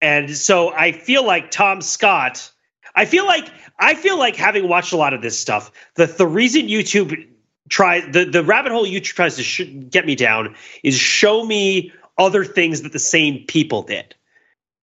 [0.00, 2.50] and so I feel like Tom Scott.
[2.94, 3.48] I feel like
[3.78, 5.70] I feel like having watched a lot of this stuff.
[5.94, 7.28] The the reason YouTube
[7.68, 11.92] tries the the rabbit hole YouTube tries to sh- get me down is show me
[12.18, 14.14] other things that the same people did.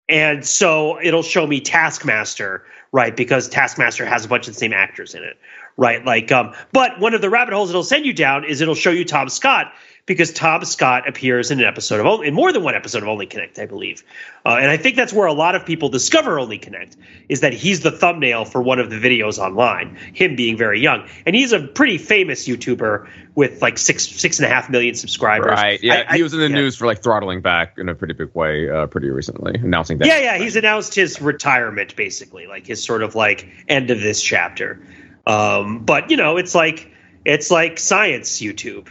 [0.09, 3.17] And so it'll show me Taskmaster, right?
[3.17, 5.39] Because Taskmaster has a bunch of the same actors in it,
[5.77, 6.05] right?
[6.05, 8.91] Like, um, but one of the rabbit holes it'll send you down is it'll show
[8.91, 9.73] you Tom Scott
[10.07, 13.27] because Tom Scott appears in an episode of in more than one episode of Only
[13.27, 14.03] Connect, I believe,
[14.45, 16.97] uh, and I think that's where a lot of people discover Only Connect
[17.29, 19.97] is that he's the thumbnail for one of the videos online.
[20.13, 24.47] Him being very young, and he's a pretty famous YouTuber with like six six and
[24.47, 25.53] a half million subscribers.
[25.53, 25.83] Right?
[25.83, 26.55] Yeah, I, he was in the yeah.
[26.55, 30.09] news for like throttling back in a pretty big way, uh, pretty recently, announcing that.
[30.09, 34.21] Yeah, yeah, he's announced his retirement basically, like his sort of like end of this
[34.21, 34.81] chapter.
[35.27, 36.91] Um, but you know, it's like
[37.25, 38.89] it's like science YouTube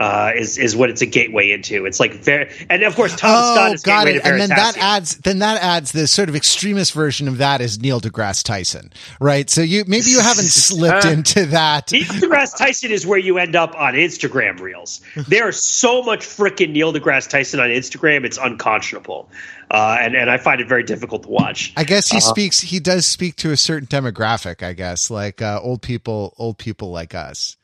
[0.00, 1.84] uh, is is what it's a gateway into.
[1.84, 4.14] It's like very, and of course Tom oh, Scott is got it.
[4.14, 7.60] to And then that adds then that adds the sort of extremist version of that
[7.60, 9.50] is Neil deGrasse Tyson, right?
[9.50, 11.92] So you maybe you haven't slipped into that.
[11.92, 15.02] Neil deGrasse Tyson is where you end up on Instagram reels.
[15.28, 19.28] There's so much freaking Neil deGrasse Tyson on Instagram, it's unconscionable,
[19.70, 21.74] uh, and and I find it very difficult to watch.
[21.76, 22.30] I guess he Uh-huh.
[22.30, 22.60] speaks.
[22.60, 24.62] He does speak to a certain demographic.
[24.62, 27.58] I guess like uh, old people, old people like us.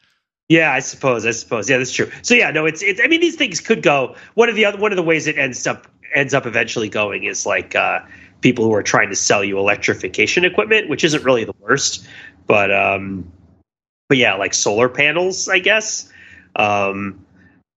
[0.49, 1.27] Yeah, I suppose.
[1.27, 1.69] I suppose.
[1.69, 2.11] Yeah, that's true.
[2.23, 3.01] So yeah, no, it's it's.
[3.03, 4.15] I mean, these things could go.
[4.35, 7.25] One of the other one of the ways it ends up ends up eventually going
[7.25, 8.01] is like uh,
[8.41, 12.07] people who are trying to sell you electrification equipment, which isn't really the worst,
[12.47, 13.33] but um,
[14.09, 16.13] but yeah, like solar panels, I guess.
[16.55, 17.27] Um,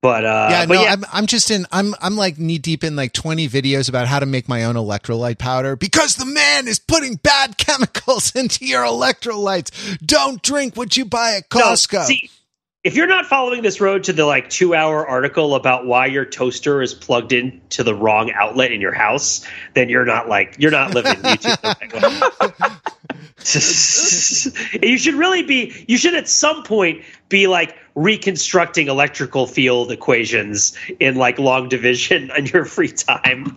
[0.01, 1.65] but uh, yeah, but no, yeah, I'm I'm just in.
[1.72, 4.76] I'm I'm like knee deep in like 20 videos about how to make my own
[4.76, 9.97] electrolyte powder because the man is putting bad chemicals into your electrolytes.
[10.05, 12.05] Don't drink what you buy at No, Costco.
[12.05, 12.30] see,
[12.84, 16.23] if you're not following this road to the like two hour article about why your
[16.25, 20.55] toaster is plugged in to the wrong outlet in your house, then you're not like
[20.59, 22.84] you're not living YouTube.
[24.84, 30.77] you should really be you should at some point be like reconstructing electrical field equations
[30.99, 33.55] in like long division on your free time.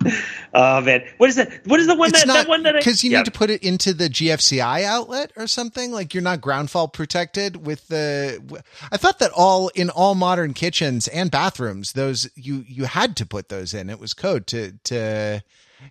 [0.53, 1.05] Uh man.
[1.19, 1.67] What is that?
[1.67, 3.19] What is the one it's that, not that one that because you yeah.
[3.19, 5.93] need to put it into the GFCI outlet or something.
[5.93, 8.63] Like you're not ground fault protected with the.
[8.91, 13.27] I thought that all in all modern kitchens and bathrooms, those you you had to
[13.27, 13.89] put those in.
[13.91, 15.43] It was code to to,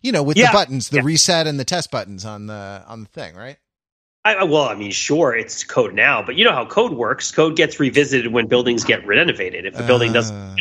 [0.02, 0.48] you know, with Yeah.
[0.48, 1.04] the buttons, the Yeah.
[1.06, 3.58] reset and the test buttons on the on the thing, right?
[4.24, 7.32] I, well, I mean, sure, it's code now, but you know how code works.
[7.32, 9.66] Code gets revisited when buildings get renovated.
[9.66, 10.56] If the building doesn't, Uh.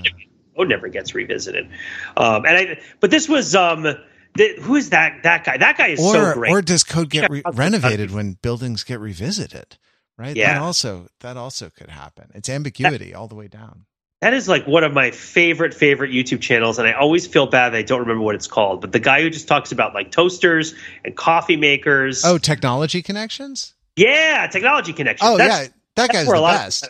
[0.57, 1.69] code never gets revisited.
[2.17, 5.23] Um, and I, but this was, um, the, who is that?
[5.25, 5.57] That guy?
[5.59, 6.53] That guy is or so great.
[6.53, 9.77] or does code get re- renovated when buildings get revisited?
[10.17, 10.29] Right.
[10.29, 10.63] That Yeah.
[10.63, 12.31] also that also could happen.
[12.35, 13.87] It's ambiguity all the way down.
[14.21, 17.71] That is like one of my favorite favorite YouTube channels, and I always feel bad
[17.71, 18.81] that I don't remember what it's called.
[18.81, 22.25] But the guy who just talks about like toasters and coffee makers.
[22.25, 23.75] Oh, technology connections.
[23.97, 25.29] yeah, technology connections.
[25.31, 26.89] Oh That's- yeah, that guy's the lot of- best.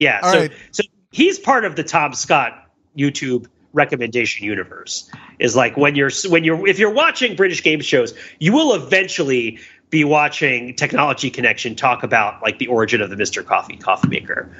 [0.00, 0.20] Yeah.
[0.22, 0.52] All so, right.
[0.72, 2.52] so he's part of the Tom Scott
[2.98, 5.08] YouTube recommendation universe.
[5.38, 9.60] Is like when you're when you're if you're watching British game shows, you will eventually
[9.90, 13.44] be watching Technology Connection talk about like the origin of the Mr.
[13.44, 14.50] Coffee coffee maker,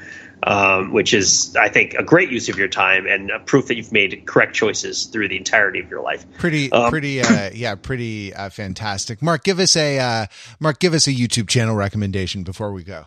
[0.42, 3.76] um, which is I think a great use of your time and a proof that
[3.76, 6.24] you've made correct choices through the entirety of your life.
[6.38, 9.22] Pretty, Um, pretty, uh, yeah, pretty uh, fantastic.
[9.22, 10.26] Mark, give us a uh,
[10.60, 13.06] Mark, give us a YouTube channel recommendation before we go.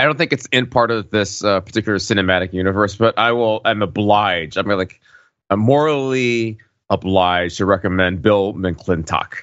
[0.00, 3.60] I don't think it's in part of this uh, particular cinematic universe, but I will.
[3.64, 4.56] I'm obliged.
[4.56, 5.00] I'm like,
[5.50, 9.34] I'm morally obliged to recommend Bill McClintock.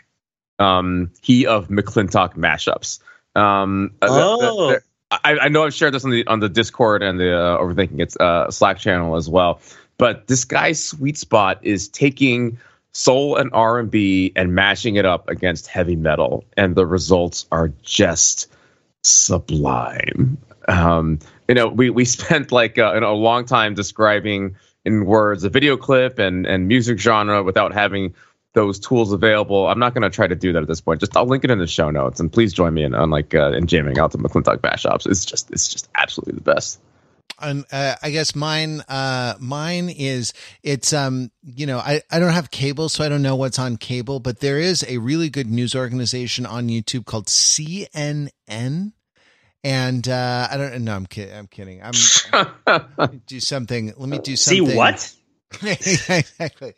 [0.58, 3.00] Um, he of McClintock mashups.
[3.36, 4.70] Um, Oh.
[4.70, 7.36] th- th- I, I know I've shared this on the on the Discord and the
[7.36, 9.60] uh, Overthinking It's uh, Slack channel as well.
[9.98, 12.58] But this guy's sweet spot is taking
[12.92, 17.46] soul and R and B and mashing it up against heavy metal, and the results
[17.52, 18.52] are just
[19.04, 20.38] sublime.
[20.68, 25.50] Um, you know, we we spent like uh, a long time describing in words a
[25.50, 28.14] video clip and and music genre without having
[28.56, 29.68] those tools available.
[29.68, 31.00] I'm not going to try to do that at this point.
[31.00, 33.36] Just I'll link it in the show notes, and please join me in on like
[33.36, 35.06] uh, in jamming out to McClintock mashups.
[35.06, 36.80] It's just it's just absolutely the best.
[37.40, 40.34] And uh, I guess mine, uh, mine is
[40.64, 43.78] it's um, you know, I I don't have cable, so I don't know what's on
[43.78, 48.32] cable, but there is a really good news organization on YouTube called CNN.
[49.64, 50.96] And uh, I don't know.
[50.96, 51.36] I'm kidding.
[51.36, 51.82] I'm kidding.
[51.84, 51.94] I'm
[52.98, 53.94] let me do something.
[53.98, 54.58] Let me do something.
[54.58, 54.78] See something.
[54.78, 55.14] what?
[55.64, 56.74] exactly.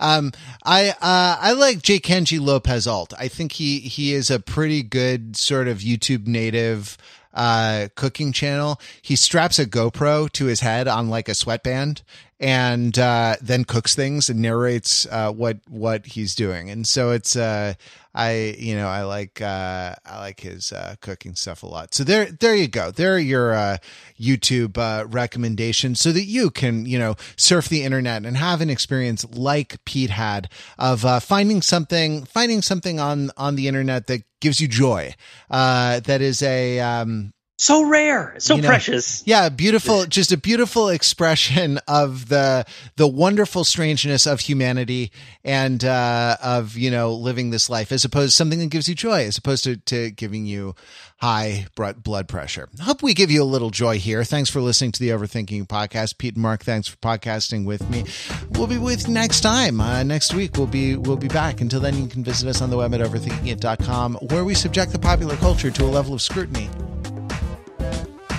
[0.00, 0.32] Um,
[0.64, 2.00] I uh, I like J.
[2.00, 3.14] Kenji Lopez-Alt.
[3.18, 6.96] I think he he is a pretty good sort of YouTube native
[7.32, 8.80] uh cooking channel.
[9.02, 12.02] He straps a GoPro to his head on like a sweatband
[12.38, 16.70] and uh then cooks things and narrates uh what what he's doing.
[16.70, 17.74] And so it's uh
[18.14, 21.92] I you know I like uh I like his uh cooking stuff a lot.
[21.94, 22.90] So there there you go.
[22.90, 23.78] There are your uh
[24.18, 28.70] YouTube uh recommendations so that you can, you know, surf the internet and have an
[28.70, 30.48] experience like Pete had
[30.78, 35.12] of uh finding something finding something on on the internet that gives you joy.
[35.50, 39.22] Uh that is a um So rare, so You know, precious.
[39.26, 42.64] yeah, beautiful, just a beautiful expression of the
[42.96, 45.12] the wonderful strangeness of humanity
[45.44, 48.96] and uh, of you know living this life, as opposed to something that gives you
[48.96, 50.74] joy, as opposed to to giving you
[51.18, 52.68] high blood pressure.
[52.80, 54.24] Hope we give you a little joy here.
[54.24, 56.64] Thanks for listening to the Overthinking podcast, Pete and Mark.
[56.64, 58.04] Thanks for podcasting with me.
[58.50, 59.80] We'll be with you next time.
[59.80, 61.60] Uh, next week we'll be we'll be back.
[61.60, 64.98] Until then, you can visit us on the web at overthinkingit.com, where we subject the
[64.98, 66.68] popular culture to a level of scrutiny.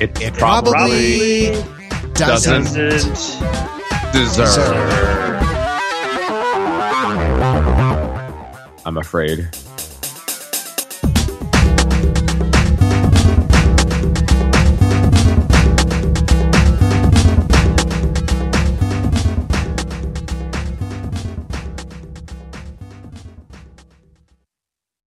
[0.01, 1.51] It, It probably probably
[2.13, 3.41] doesn't, Doesn't
[4.11, 4.75] Deserve.
[8.85, 9.49] I'm afraid.